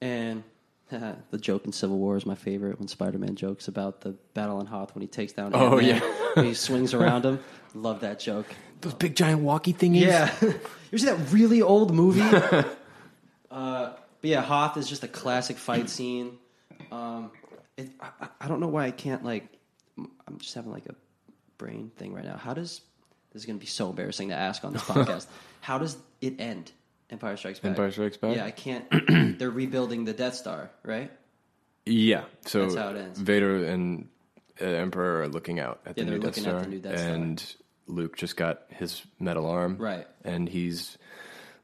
[0.00, 0.42] and
[0.90, 4.58] the joke in Civil War is my favorite when Spider Man jokes about the battle
[4.58, 5.52] on Hoth when he takes down.
[5.54, 6.02] Oh, Ant-Man,
[6.34, 7.40] when he swings around him.
[7.74, 8.46] Love that joke.
[8.82, 10.02] Those big giant walkie thingies.
[10.02, 10.32] Yeah,
[10.92, 12.20] you see that really old movie?
[12.20, 12.62] uh,
[13.50, 16.38] but yeah, Hoth is just a classic fight scene.
[16.92, 17.30] Um,
[17.76, 19.48] it, I, I- I don't know why I can't like.
[19.98, 20.94] I'm just having like a
[21.58, 22.36] brain thing right now.
[22.36, 22.80] How does
[23.32, 25.26] this is going to be so embarrassing to ask on this podcast?
[25.60, 26.72] How does it end?
[27.10, 27.70] Empire Strikes Back.
[27.70, 28.36] Empire Strikes Back?
[28.36, 28.84] Yeah, I can't.
[29.38, 31.10] they're rebuilding the Death Star, right?
[31.84, 32.24] Yeah.
[32.46, 33.20] So That's how it ends.
[33.20, 34.08] Vader and
[34.60, 36.78] uh, Emperor are looking out at Yeah, the new Death looking at Star, the new
[36.80, 37.12] Death Star.
[37.14, 37.54] and
[37.86, 40.06] Luke just got his metal arm, Right.
[40.24, 40.98] And he's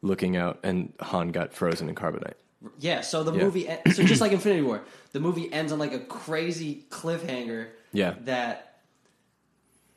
[0.01, 2.35] looking out, and Han got frozen in carbonite.
[2.79, 3.01] Yeah.
[3.01, 3.43] So the Yeah.
[3.43, 3.69] movie.
[3.93, 7.69] So just like Infinity War, the movie ends on like a crazy cliffhanger.
[7.93, 8.15] Yeah.
[8.21, 8.72] That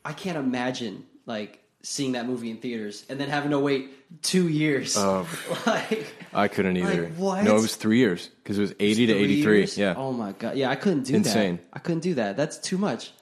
[0.06, 4.48] I can't imagine like seeing that movie in theaters and then having to wait two
[4.48, 4.96] years.
[4.96, 5.26] Oh.
[5.66, 7.04] like I couldn't either.
[7.04, 7.44] Like, what?
[7.44, 9.64] No, it was three years because it was eighty to eighty three.
[9.74, 10.56] Yeah, Oh my god.
[10.56, 11.22] Yeah, I couldn't do Insane.
[11.22, 11.40] that.
[11.48, 11.58] Insane.
[11.72, 12.36] I couldn't do that.
[12.36, 13.12] That's too much.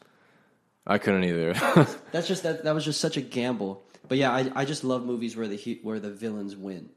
[0.87, 1.55] I couldn't either.
[2.13, 2.65] That's just that.
[2.65, 3.83] That was just such a gamble.
[4.07, 6.91] But yeah, I, I just love movies where the he- where the villains win.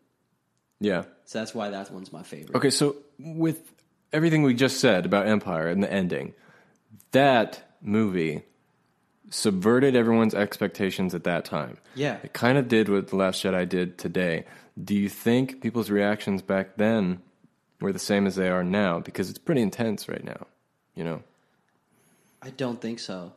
[0.81, 1.03] yeah.
[1.23, 2.55] So that's why that one's my favorite.
[2.55, 3.59] Okay, so with
[4.13, 6.33] everything we just said about Empire and the ending,
[7.11, 8.43] that movie
[9.29, 11.77] subverted everyone's expectations at that time.
[11.95, 12.17] Yeah.
[12.23, 14.45] It kind of did what The Last Jedi did today.
[14.81, 17.19] Do you think people's reactions back then
[17.81, 18.99] were the same as they are now?
[18.99, 20.47] Because it's pretty intense right now,
[20.95, 21.21] you know?
[22.41, 23.33] I don't think so.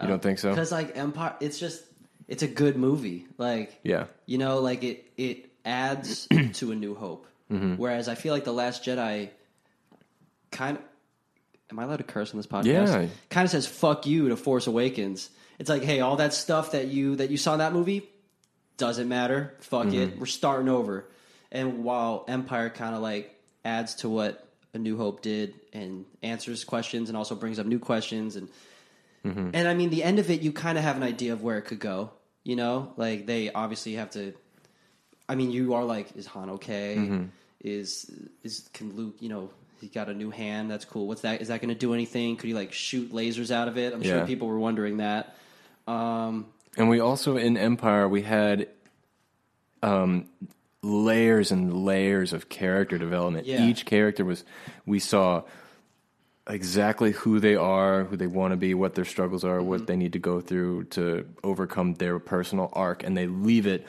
[0.00, 0.50] You don't think so?
[0.50, 1.84] Because like Empire, it's just
[2.26, 3.26] it's a good movie.
[3.38, 4.06] Like Yeah.
[4.26, 7.26] you know, like it it adds to A New Hope.
[7.50, 7.76] Mm-hmm.
[7.76, 9.30] Whereas I feel like the Last Jedi
[10.50, 10.82] kind of.
[11.72, 12.64] Am I allowed to curse on this podcast?
[12.66, 13.06] Yeah.
[13.30, 15.30] Kind of says "fuck you" to Force Awakens.
[15.58, 18.08] It's like, hey, all that stuff that you that you saw in that movie
[18.76, 19.54] doesn't matter.
[19.60, 19.94] Fuck Mm-hmm.
[19.98, 20.18] it.
[20.18, 21.06] We're starting over.
[21.50, 26.62] And while Empire kind of like adds to what A New Hope did and answers
[26.64, 28.48] questions and also brings up new questions and
[29.24, 29.50] Mm-hmm.
[29.54, 31.56] and I mean the end of it, you kind of have an idea of where
[31.56, 32.10] it could go.
[32.42, 34.34] You know, like they obviously have to.
[35.28, 36.96] I mean, you are like, is Han okay?
[36.98, 37.24] Mm-hmm.
[37.60, 38.10] Is
[38.42, 39.14] is can Luke?
[39.20, 39.50] You know,
[39.82, 40.70] he got a new hand.
[40.70, 41.08] That's cool.
[41.08, 41.42] What's that?
[41.42, 42.36] Is that going to do anything?
[42.36, 43.92] Could he like shoot lasers out of it?
[43.92, 44.18] I'm Yeah.
[44.18, 45.36] sure people were wondering that.
[45.86, 46.46] Um,
[46.78, 48.68] And we also in Empire we had
[49.82, 50.28] um,
[50.82, 53.46] layers and layers of character development.
[53.46, 53.66] Yeah.
[53.66, 54.44] Each character was
[54.86, 55.42] we saw
[56.46, 59.68] exactly who they are, who they want to be, what their struggles are, Mm-hmm.
[59.68, 63.86] what they need to go through to overcome their personal arc, and they leave it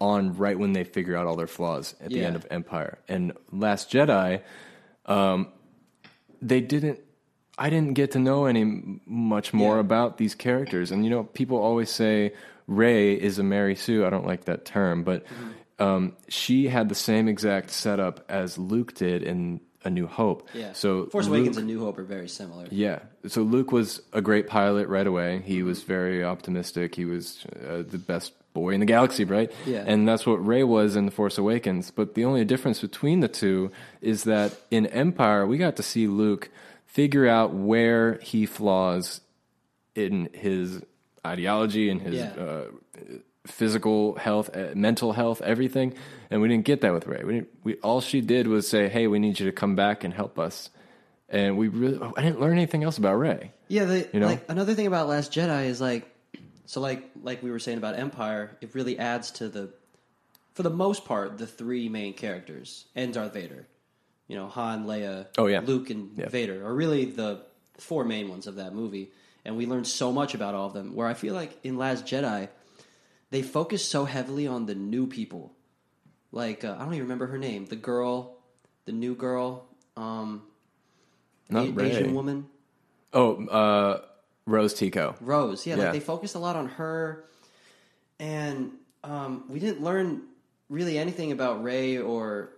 [0.00, 2.26] on right when they figure out all their flaws at the Yeah.
[2.26, 2.98] end of Empire.
[3.08, 4.40] And Last Jedi,
[5.06, 5.48] um,
[6.42, 7.00] they didn't
[7.56, 9.80] I didn't get to know any much more Yeah.
[9.80, 10.90] about these characters.
[10.90, 12.32] And you know, people always say
[12.66, 14.04] Rey is a Mary Sue.
[14.04, 15.82] I don't like that term, but Mm-hmm.
[15.82, 20.48] um, she had the same exact setup as Luke did in A New Hope.
[20.54, 20.72] Yeah.
[20.72, 22.66] So Force Luke- Awakens and New Hope are very similar.
[22.70, 23.00] yeah.
[23.26, 25.42] So Luke was a great pilot right away.
[25.44, 26.94] He was very optimistic.
[26.94, 29.50] He was uh, the best boy in the galaxy, right?
[29.66, 29.82] Yeah.
[29.86, 31.90] And that's what Rey was in The Force Awakens.
[31.90, 36.06] But the only difference between the two is that in Empire, we got to see
[36.06, 36.50] Luke
[36.86, 39.20] figure out where he flaws
[39.96, 40.82] in his
[41.26, 42.32] ideology and his Yeah.
[42.38, 42.64] uh,
[43.46, 45.94] physical health, uh, mental health, everything.
[46.30, 47.22] And we didn't get that with Rey.
[47.24, 50.04] We didn't, we all she did was say, "Hey, we need you to come back
[50.04, 50.70] and help us."
[51.28, 53.52] And we really, I didn't learn anything else about Rey.
[53.68, 54.26] Yeah, the, You know?
[54.26, 56.08] like another thing about Last Jedi is like,
[56.66, 59.70] so like like we were saying about Empire, it really adds to the,
[60.52, 63.66] for the most part, the three main characters and Darth Vader.
[64.28, 65.60] You know, Han, Leia, Oh, yeah.
[65.60, 66.28] Luke, and Yeah.
[66.28, 67.42] Vader are really the
[67.78, 69.10] four main ones of that movie,
[69.44, 70.94] and we learned so much about all of them.
[70.94, 72.48] Where I feel like in Last Jedi,
[73.30, 75.52] they focus so heavily on the new people.
[76.32, 78.36] Like uh, I don't even remember her name, the girl,
[78.86, 79.66] the new girl,
[79.96, 80.42] um,
[81.48, 81.90] Not Rey.
[81.90, 82.46] Asian woman.
[83.12, 84.00] Oh, uh,
[84.46, 85.14] Rose Tico.
[85.20, 85.66] Rose.
[85.66, 85.82] Yeah, Yeah.
[85.84, 87.24] like they focused a lot on her,
[88.18, 88.72] and
[89.04, 90.22] um, we didn't learn
[90.68, 92.50] really anything about Rey or.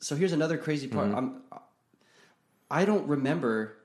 [0.00, 1.08] So here's another crazy part.
[1.08, 1.16] Mm-hmm.
[1.16, 1.42] I'm,
[2.70, 3.76] I don't remember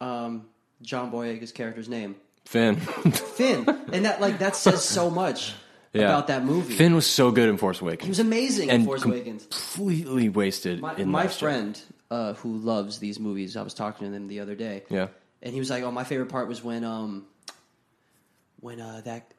[0.00, 0.46] um,
[0.82, 2.76] John Boyega's character's name, Finn.
[3.36, 5.54] Finn, and that like that says so much
[5.94, 6.02] Yeah.
[6.04, 6.74] about that movie.
[6.74, 8.04] Finn was so good in Force Awakens.
[8.04, 9.44] he was amazing in Force Awakens.
[9.46, 11.78] Completely wasted My, in my friend
[12.10, 14.84] uh, who loves these movies, I was talking to him the other day.
[14.88, 15.08] Yeah.
[15.42, 17.26] and he was like, "Oh, my favorite part was when um
[18.60, 19.32] when uh that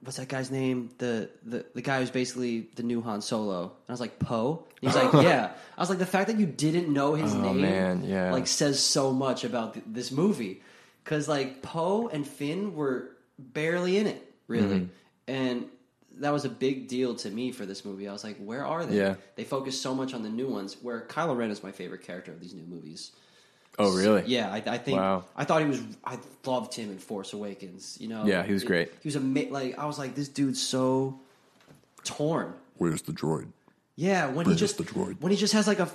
[0.00, 0.90] what's that guy's name?
[0.98, 4.64] The the the guy who's basically the new Han Solo." And I was like, "Poe."
[4.80, 7.60] He's like, "Yeah." I was like, "The fact that you didn't know his Oh, name,
[7.60, 8.32] man, yeah.
[8.32, 10.62] like says so much about th- this movie."
[11.08, 14.86] Because like Poe and Finn were barely in it, really, Mm-hmm.
[15.26, 15.64] and
[16.20, 18.06] that was a big deal to me for this movie.
[18.08, 19.14] I was like, "Where are they?" Yeah.
[19.36, 20.76] They focus so much on the new ones.
[20.82, 23.12] Where Kylo Ren is my favorite character of these new movies.
[23.78, 24.24] Oh, really?
[24.26, 24.98] Yeah, I, I think.
[24.98, 25.24] Wow.
[25.36, 25.80] I thought he was.
[26.04, 27.96] I loved him in Force Awakens.
[28.00, 28.26] You know.
[28.26, 28.88] Yeah, he was It- great.
[29.00, 31.18] He was ama- Like I was like, this dude's so
[32.04, 32.52] torn.
[32.76, 33.46] Where's the droid?
[33.96, 35.20] Yeah, when Bring he just the droid.
[35.20, 35.88] when he just has like a.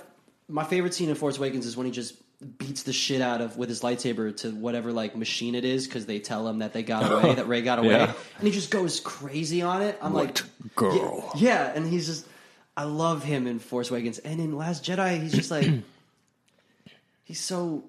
[0.48, 2.14] My favorite scene in Force Awakens is when he just
[2.58, 6.04] beats the shit out of with his lightsaber to whatever like machine it is because
[6.06, 8.12] they tell him that they got away, that Rey got away, Yeah.
[8.38, 9.98] and he just goes crazy on it.
[10.02, 10.40] I'm like,
[10.74, 11.30] girl.
[11.36, 12.26] yeah, yeah, and he's just.
[12.76, 15.66] I love him in Force Awakens, and in Last Jedi, he's just like.
[17.24, 17.84] he's so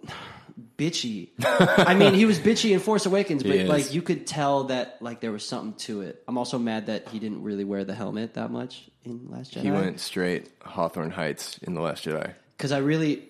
[0.77, 1.29] bitchy.
[1.43, 5.19] I mean, he was bitchy in Force Awakens, but like you could tell that like
[5.21, 6.23] there was something to it.
[6.27, 9.61] I'm also mad that he didn't really wear the helmet that much in Last Jedi.
[9.61, 12.33] He went straight Hawthorne Heights in The Last Jedi.
[12.57, 13.23] because I really,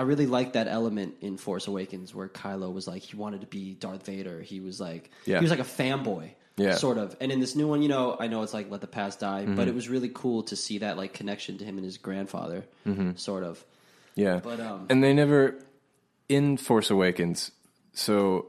[0.00, 3.46] I really like that element in Force Awakens where Kylo was like he wanted to
[3.46, 4.40] be Darth Vader.
[4.40, 5.36] He was like Yeah.
[5.38, 6.30] he was like a fanboy.
[6.56, 6.74] Yeah.
[6.76, 7.14] Sort of.
[7.20, 9.42] And in this new one, you know, I know it's like let the past die,
[9.42, 9.56] Mm-hmm.
[9.56, 12.64] but it was really cool to see that like connection to him and his grandfather,
[13.16, 13.62] sort of.
[14.14, 14.40] Yeah.
[14.42, 15.58] But, um, and they never
[16.30, 17.50] in Force Awakens.
[17.92, 18.46] So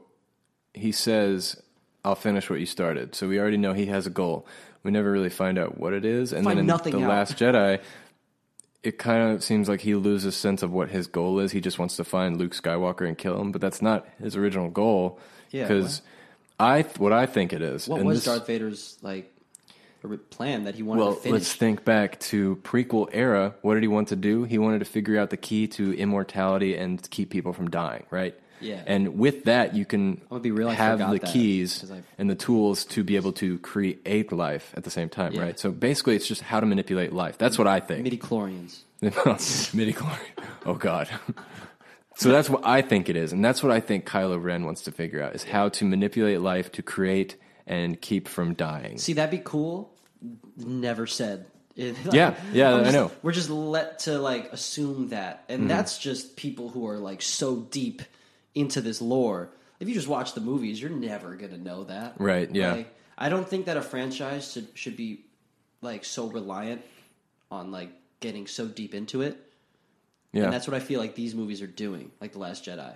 [0.74, 1.60] he says,
[2.04, 4.46] "I'll finish what you started." So we already know he has a goal.
[4.82, 7.08] We never really find out what it is, and Find then in nothing the out.
[7.08, 7.80] Last Jedi,
[8.82, 11.52] it kind of seems like he loses sense of what his goal is.
[11.52, 14.68] He just wants to find Luke Skywalker and kill him, but that's not his original
[14.70, 15.18] goal.
[15.50, 16.02] Yeah, because
[16.58, 17.88] I what I think it is.
[17.88, 19.32] What was this- Darth Vader's like
[20.30, 21.32] plan that he wanted well, to finish?
[21.32, 23.54] let's think back to prequel era.
[23.62, 24.44] What did he want to do?
[24.44, 28.34] He wanted to figure out the key to immortality and keep people from dying, right?
[28.62, 28.82] Yeah.
[28.86, 33.16] And with that, you can real, have the that, keys and the tools to be
[33.16, 35.42] able to create life at the same time, Yeah.
[35.42, 35.58] right?
[35.58, 37.38] So basically, it's just how to manipulate life.
[37.38, 38.04] That's what I think.
[38.04, 38.80] Midi chlorians.
[39.74, 39.94] Midi
[40.64, 41.08] Oh God.
[42.14, 44.82] So that's what I think it is, and that's what I think Kylo Ren wants
[44.82, 47.36] to figure out: is how to manipulate life to create
[47.66, 48.98] and keep from dying.
[48.98, 49.92] See, that'd be cool.
[50.56, 51.46] Never said.
[51.74, 53.06] It- Yeah, yeah, I'm I know.
[53.08, 53.18] Mm-hmm.
[53.22, 57.56] We're just let to like assume that, and that's just people who are like so
[57.56, 58.02] deep
[58.54, 59.50] into this lore.
[59.80, 62.72] If you just watch the movies, you're never gonna know that, Right, yeah.
[62.74, 65.24] Like, I don't think that a franchise should should be
[65.80, 66.82] like so reliant
[67.50, 67.90] on like
[68.20, 69.36] getting so deep into it,
[70.32, 72.94] Yeah, and that's what I feel like these movies are doing, like the Last Jedi.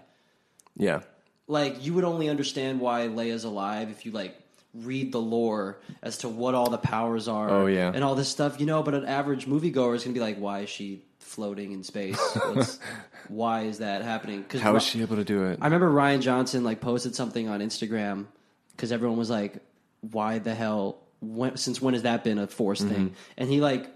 [0.76, 1.00] yeah.
[1.48, 4.36] like you would only understand why Leia's alive if you like
[4.74, 7.48] read the lore as to what all the powers are.
[7.50, 7.90] Oh, yeah.
[7.94, 8.82] and all this stuff, you know.
[8.82, 11.02] But an average moviegoer is gonna be like, "Why is she
[11.37, 12.18] floating in space?
[12.34, 12.80] What's,
[13.28, 15.59] why is that happening?" Because How is she able to do it?
[15.61, 18.26] I remember Rian Johnson like posted something on Instagram
[18.72, 19.59] because everyone was like,
[20.01, 20.99] "Why the hell?
[21.20, 22.93] When, since when has that been a force Mm-hmm.
[22.95, 23.87] thing?" And he like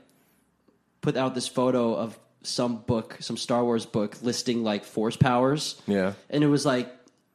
[1.01, 5.81] put out this photo of some book, some Star Wars book listing like force powers.
[5.87, 6.13] Yeah.
[6.31, 6.89] And it was like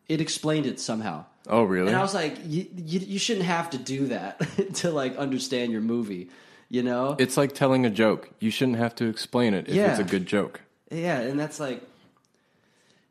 [0.08, 1.26] it explained it somehow.
[1.48, 1.88] Oh, really?
[1.90, 4.40] And I was like, you, you, you shouldn't have to do that
[4.76, 6.30] to like understand your movie,
[6.76, 7.16] you know?
[7.20, 8.30] it's like telling a joke.
[8.40, 9.92] You shouldn't have to explain it if Yeah.
[9.92, 10.62] it's a good joke.
[10.92, 11.82] yeah, and that's like,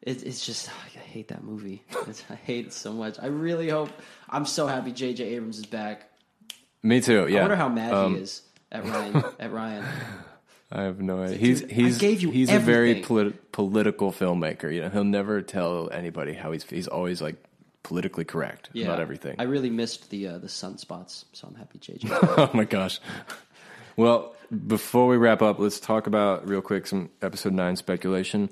[0.02, 1.82] it, it's just I hate that movie.
[2.08, 3.18] It's, I hate it so much.
[3.20, 3.90] I really hope.
[4.28, 5.24] I'm so happy J.J.
[5.34, 6.10] Abrams is back.
[6.82, 7.26] Me too.
[7.28, 7.38] Yeah.
[7.38, 9.34] I wonder how mad Um, he is at Rian.
[9.40, 9.84] at Rian.
[10.70, 11.38] I have no idea.
[11.38, 13.04] He's he's gave you he's a very everything.
[13.08, 14.68] polit- political filmmaker.
[14.74, 17.36] You know, he'll never tell anybody how he's he's always like
[17.84, 19.36] politically correct Yeah, about everything.
[19.38, 22.08] I really missed the uh, the sunspots, so I'm happy J.J.
[22.12, 23.00] oh my gosh.
[23.96, 24.34] Well,
[24.66, 28.50] before we wrap up, let's talk about real quick some episode nine speculation.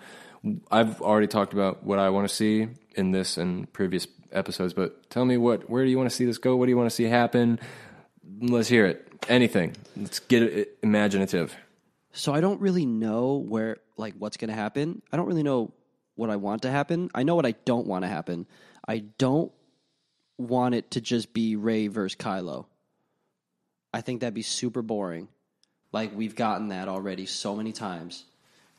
[0.71, 5.09] I've already talked about what I want to see in this and previous episodes, but
[5.11, 6.57] tell me what where do you want to see this go?
[6.57, 7.59] What do you want to see happen?
[8.41, 9.09] Let's hear it.
[9.29, 9.77] Anything.
[9.97, 11.57] Let's get it imaginative.
[12.13, 15.03] So I don't really know where like what's going to happen.
[15.13, 15.73] I don't really know
[16.15, 17.11] what I want to happen.
[17.15, 18.47] I know what I don't want to happen.
[18.87, 19.53] I don't
[20.39, 22.67] want it to just be Rey versus Kylo.
[23.93, 25.29] I think that'd be super boring.
[25.93, 28.25] Like we've gotten that already so many times.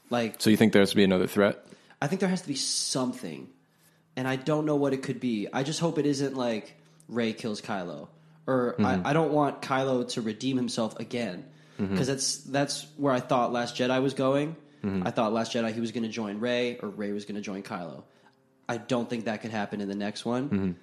[0.09, 1.66] Like So you think there has to be another threat?
[2.01, 3.47] I think there has to be something,
[4.18, 5.47] and I don't know what it could be.
[5.53, 6.76] I just hope it isn't like
[7.07, 8.09] Rey kills Kylo,
[8.45, 9.07] or I, mm-hmm.
[9.07, 11.45] I don't want Kylo to redeem himself again
[11.80, 11.93] mm-hmm.
[11.93, 14.57] because that's that's where I thought Last Jedi was going.
[14.84, 15.07] Mm-hmm.
[15.07, 17.41] I thought Last Jedi he was going to join Rey, or Rey was going to
[17.41, 18.03] join Kylo.
[18.68, 20.76] I don't think that could happen in the next one,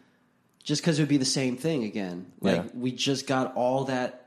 [0.62, 2.32] just because it would be the same thing again.
[2.40, 2.70] Like Yeah.
[2.74, 4.19] we just got all that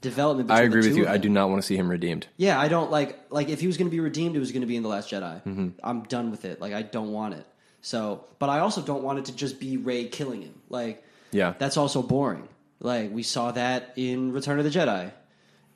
[0.00, 0.50] development.
[0.50, 1.06] I agree with you.
[1.08, 2.26] I do not want to see him redeemed.
[2.36, 4.62] Yeah, I don't like like if he was going to be redeemed, it was going
[4.62, 5.42] to be in the Last Jedi.
[5.44, 5.68] Mm-hmm.
[5.82, 6.60] I'm done with it.
[6.60, 7.46] Like I don't want it.
[7.80, 10.54] So, but I also don't want it to just be Rey killing him.
[10.68, 11.54] Like Yeah.
[11.58, 12.48] that's also boring.
[12.80, 15.12] Like we saw that in Return of the Jedi,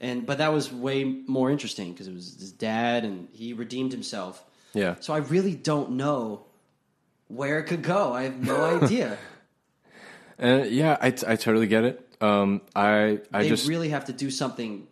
[0.01, 3.93] and but that was way more interesting because it was his dad and he redeemed
[3.93, 4.43] himself.
[4.75, 4.97] Yeah.
[5.01, 6.45] So I really don't know
[7.29, 8.13] where it could go.
[8.13, 9.19] I have no idea.
[10.39, 12.09] And yeah, I, I totally get it.
[12.23, 14.87] Um, I I they just really have to do something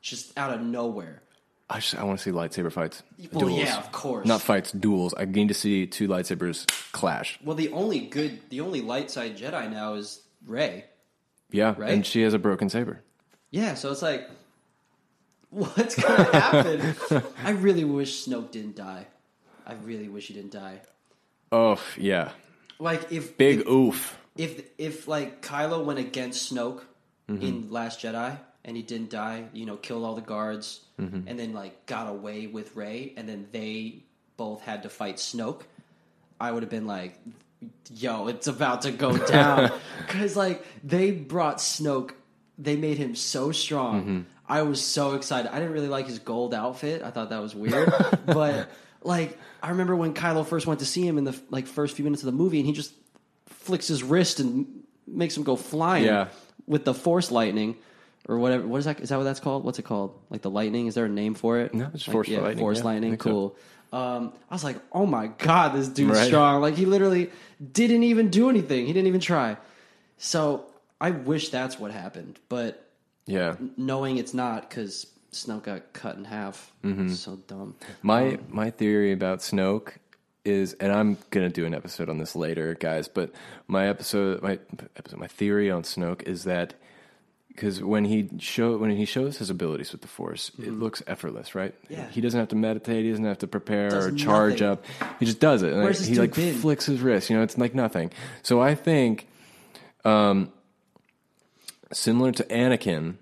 [0.00, 1.22] just out of nowhere.
[1.70, 3.02] I just I want to see lightsaber fights.
[3.32, 3.58] Well, duels.
[3.60, 4.26] yeah, of course.
[4.26, 5.12] Not fights, duels.
[5.18, 7.38] I need to see two lightsabers clash.
[7.44, 10.84] Well, the only good, the only light side Jedi now is Rey.
[11.50, 11.90] Yeah, Right?
[11.92, 13.02] and she has a broken saber.
[13.50, 14.28] Yeah, so it's like,
[15.50, 17.22] what's gonna happen?
[17.44, 19.06] I really wish Snoke didn't die.
[19.66, 20.80] I really wish he didn't die.
[21.52, 22.30] Oh yeah,
[22.78, 24.18] Like if big if, oof.
[24.38, 26.80] If if like Kylo went against Snoke
[27.30, 27.42] Mm-hmm.
[27.42, 31.28] in Last Jedi and he didn't die, you know, killed all the guards, Mm-hmm.
[31.28, 34.04] and then like got away with Rey, and then they
[34.38, 35.60] both had to fight Snoke.
[36.40, 37.18] I would have been like,
[37.94, 39.70] "Yo, it's about to go down,"
[40.06, 42.12] because like they brought Snoke,
[42.58, 44.00] they made him so strong.
[44.00, 44.20] Mm-hmm.
[44.48, 45.50] I was so excited.
[45.52, 47.02] I didn't really like his gold outfit.
[47.02, 47.92] I thought that was weird,
[48.26, 48.70] but
[49.02, 52.04] like I remember when Kylo first went to see him in the like first few
[52.04, 52.92] minutes of the movie, and he just
[53.68, 54.66] flicks his wrist and
[55.06, 56.28] makes him go flying Yeah.
[56.66, 57.76] with the force lightning
[58.28, 58.66] or whatever.
[58.66, 59.00] What is that?
[59.00, 59.64] Is that what that's called?
[59.64, 60.18] What's it called?
[60.30, 60.86] Like the lightning?
[60.88, 61.72] Is there a name for it?
[61.72, 63.10] No, it's Like, force yeah, lightning, Force yeah, I lightning.
[63.12, 63.30] think so.
[63.30, 63.56] Cool.
[63.90, 66.26] Um, I was like, oh my god, this dude's Right.
[66.26, 66.60] strong.
[66.60, 67.30] Like he literally
[67.80, 68.86] didn't even do anything.
[68.86, 69.56] He didn't even try.
[70.18, 70.66] So
[71.00, 72.84] I wish that's what happened, but
[73.26, 76.72] Yeah, knowing it's not because Snoke got cut in half.
[76.84, 77.08] Mm-hmm.
[77.10, 77.74] So dumb.
[78.02, 79.92] my Um, my theory about Snoke
[80.48, 83.06] is, and I'm gonna do an episode on this later, guys.
[83.08, 83.32] But
[83.66, 84.58] my episode, my
[84.96, 86.74] episode, my theory on Snoke is that
[87.48, 91.54] because when he show when he shows his abilities with the Force, it looks effortless,
[91.54, 91.74] right?
[91.84, 91.92] Mm-hmm.
[91.94, 92.08] Yeah.
[92.10, 93.04] he doesn't have to meditate.
[93.04, 94.66] He doesn't have to prepare Does or charge nothing.
[95.02, 95.16] up.
[95.18, 95.72] He just does it.
[95.74, 97.30] Like, he like flicks his wrist.
[97.30, 98.12] You know, it's like nothing.
[98.42, 99.26] So I think,
[100.04, 100.52] um,
[101.92, 103.14] similar to Anakin,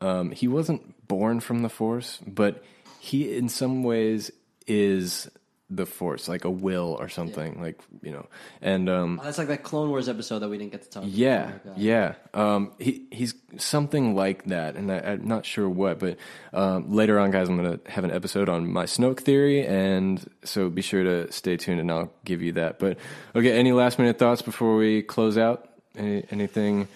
[0.00, 2.64] um, he wasn't born from the Force, but
[2.98, 4.32] he, in some ways,
[4.66, 5.30] is
[5.68, 8.26] the Force, like a will or something, like you know.
[8.62, 11.04] And um, Oh, that's like that Clone Wars episode that we didn't get to talk.
[11.06, 11.78] yeah, Oh my God.
[11.78, 12.14] yeah.
[12.34, 15.98] Um, he he's something like that, and I, I'm not sure what.
[15.98, 16.18] But
[16.52, 20.24] um, later on, guys, I'm going to have an episode on my Snoke theory, and
[20.44, 22.78] so be sure to stay tuned, and I'll give you that.
[22.78, 22.98] But
[23.34, 25.68] okay, any last minute thoughts before we close out?
[25.96, 26.86] Any, anything?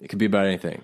[0.00, 0.80] It could be about anything.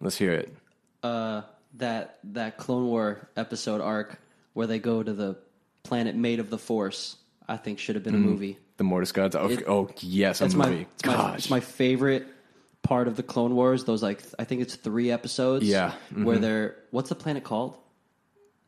[0.00, 0.54] Let's hear it.
[1.02, 1.42] uh,
[1.74, 4.18] that that Clone War episode arc
[4.54, 5.36] where they go to the
[5.82, 7.16] planet made of the Force,
[7.48, 8.58] I think should have been a movie.
[8.76, 9.36] The Mortis Gods.
[9.36, 10.70] Oh, It- oh yes, a That's movie.
[10.70, 12.26] my, it's my Gosh, it's my favorite
[12.82, 13.84] part of the Clone Wars.
[13.84, 15.64] Those like I think it's three episodes.
[15.64, 16.40] Yeah, where mhm.
[16.40, 17.76] they're what's the planet called?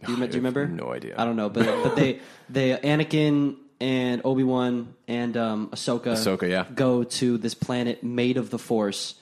[0.05, 0.67] Do you, I do you remember?
[0.67, 1.15] no idea.
[1.17, 6.49] I don't know, but but they they Anakin and Obi Wan and um, Ahsoka, Ahsoka,
[6.49, 6.67] yeah.
[6.75, 9.15] go to this planet made of the Force,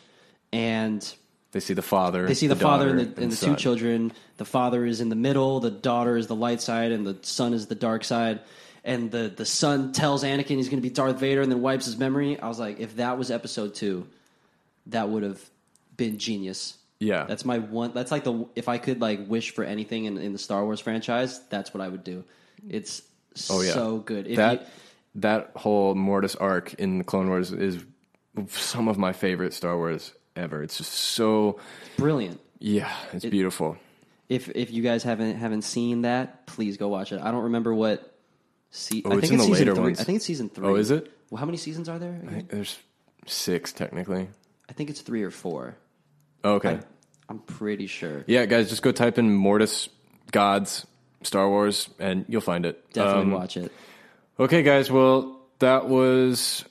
[0.53, 1.14] and
[1.53, 2.26] They see the father.
[2.26, 4.12] They see the, father and the, and the two children.
[4.36, 5.59] The father is in the middle.
[5.61, 8.40] The daughter is the light side, and the son is the dark side.
[8.84, 11.86] And the the son tells Anakin he's going to be Darth Vader, and then wipes
[11.86, 12.38] his memory.
[12.38, 14.07] I was like, if that was Episode two,
[14.86, 15.40] that would have
[15.96, 16.78] been genius.
[17.01, 17.24] Yeah.
[17.24, 17.92] That's my one.
[17.94, 20.80] That's like the if I could like wish for anything in, in the Star Wars
[20.80, 22.24] franchise, that's what I would do.
[22.68, 23.03] It's
[23.48, 23.72] Oh, yeah.
[23.72, 24.26] so good.
[24.26, 24.66] If that you-
[25.16, 27.84] that whole Mortis arc in the Clone Wars is
[28.48, 30.62] some of my favorite Star Wars ever.
[30.62, 31.58] It's just so
[31.96, 32.40] brilliant.
[32.58, 33.76] yeah, it's beautiful.
[34.28, 37.20] If if you guys haven't haven't seen that, please go watch it.
[37.20, 38.06] I don't remember what.
[38.72, 39.82] Se- Oh, I it's think in it's the season later three.
[39.84, 40.00] ones.
[40.00, 40.66] I think it's season three.
[40.68, 41.10] Oh, is it?
[41.30, 42.14] Well, how many seasons are there?
[42.22, 42.46] again?
[42.48, 42.78] There's
[43.26, 44.28] six technically.
[44.68, 45.76] I think it's three or four.
[46.44, 46.78] Oh, okay.
[47.28, 48.24] I'm pretty sure.
[48.28, 49.88] yeah, guys, just go type in Mortis
[50.32, 50.86] Gods
[51.22, 52.92] Star Wars and you'll find it.
[52.92, 53.72] Definitely Um, watch it.
[54.38, 54.90] Okay, guys.
[54.90, 56.64] Well, that was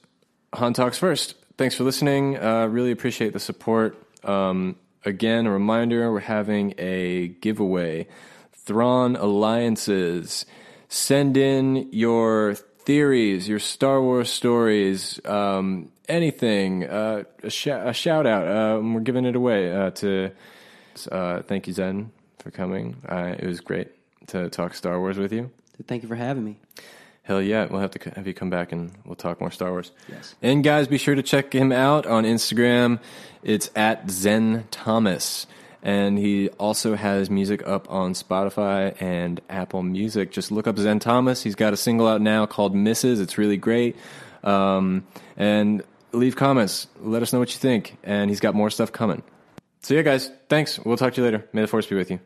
[0.54, 1.36] Han Talks First.
[1.60, 2.38] Thanks for listening.
[2.38, 4.02] Uh, really appreciate the support.
[4.24, 8.08] Um, again, a reminder we're having a giveaway.
[8.54, 10.46] Thrawn Alliances.
[10.88, 18.26] Send in your theories, your Star Wars stories, um, anything, uh, a, sh- a shout
[18.26, 18.48] out.
[18.48, 20.32] Um, we're giving it away uh, to.
[21.12, 23.02] Uh, thank you, Zen, for coming.
[23.06, 23.90] Uh, it was great
[24.28, 25.52] to talk Star Wars with you.
[25.88, 26.56] Thank you for having me.
[27.30, 29.92] Hell yeah, we'll have to have you come back and we'll talk more Star Wars.
[30.08, 30.34] Yes.
[30.42, 33.00] And guys, be sure to check him out on Instagram.
[33.44, 35.46] It's at Zen Thomas.
[35.84, 40.32] And he also has music up on Spotify and Apple Music.
[40.32, 41.44] Just look up Zen Thomas.
[41.44, 43.20] He's got a single out now called Misses.
[43.20, 43.96] It's really great.
[44.44, 45.06] Um,
[45.38, 46.88] and leave comments.
[47.00, 47.96] Let us know what you think.
[48.04, 49.22] And he's got more stuff coming.
[49.84, 50.80] So yeah, guys, thanks.
[50.80, 51.48] We'll talk to you later.
[51.54, 52.20] May the force be with you.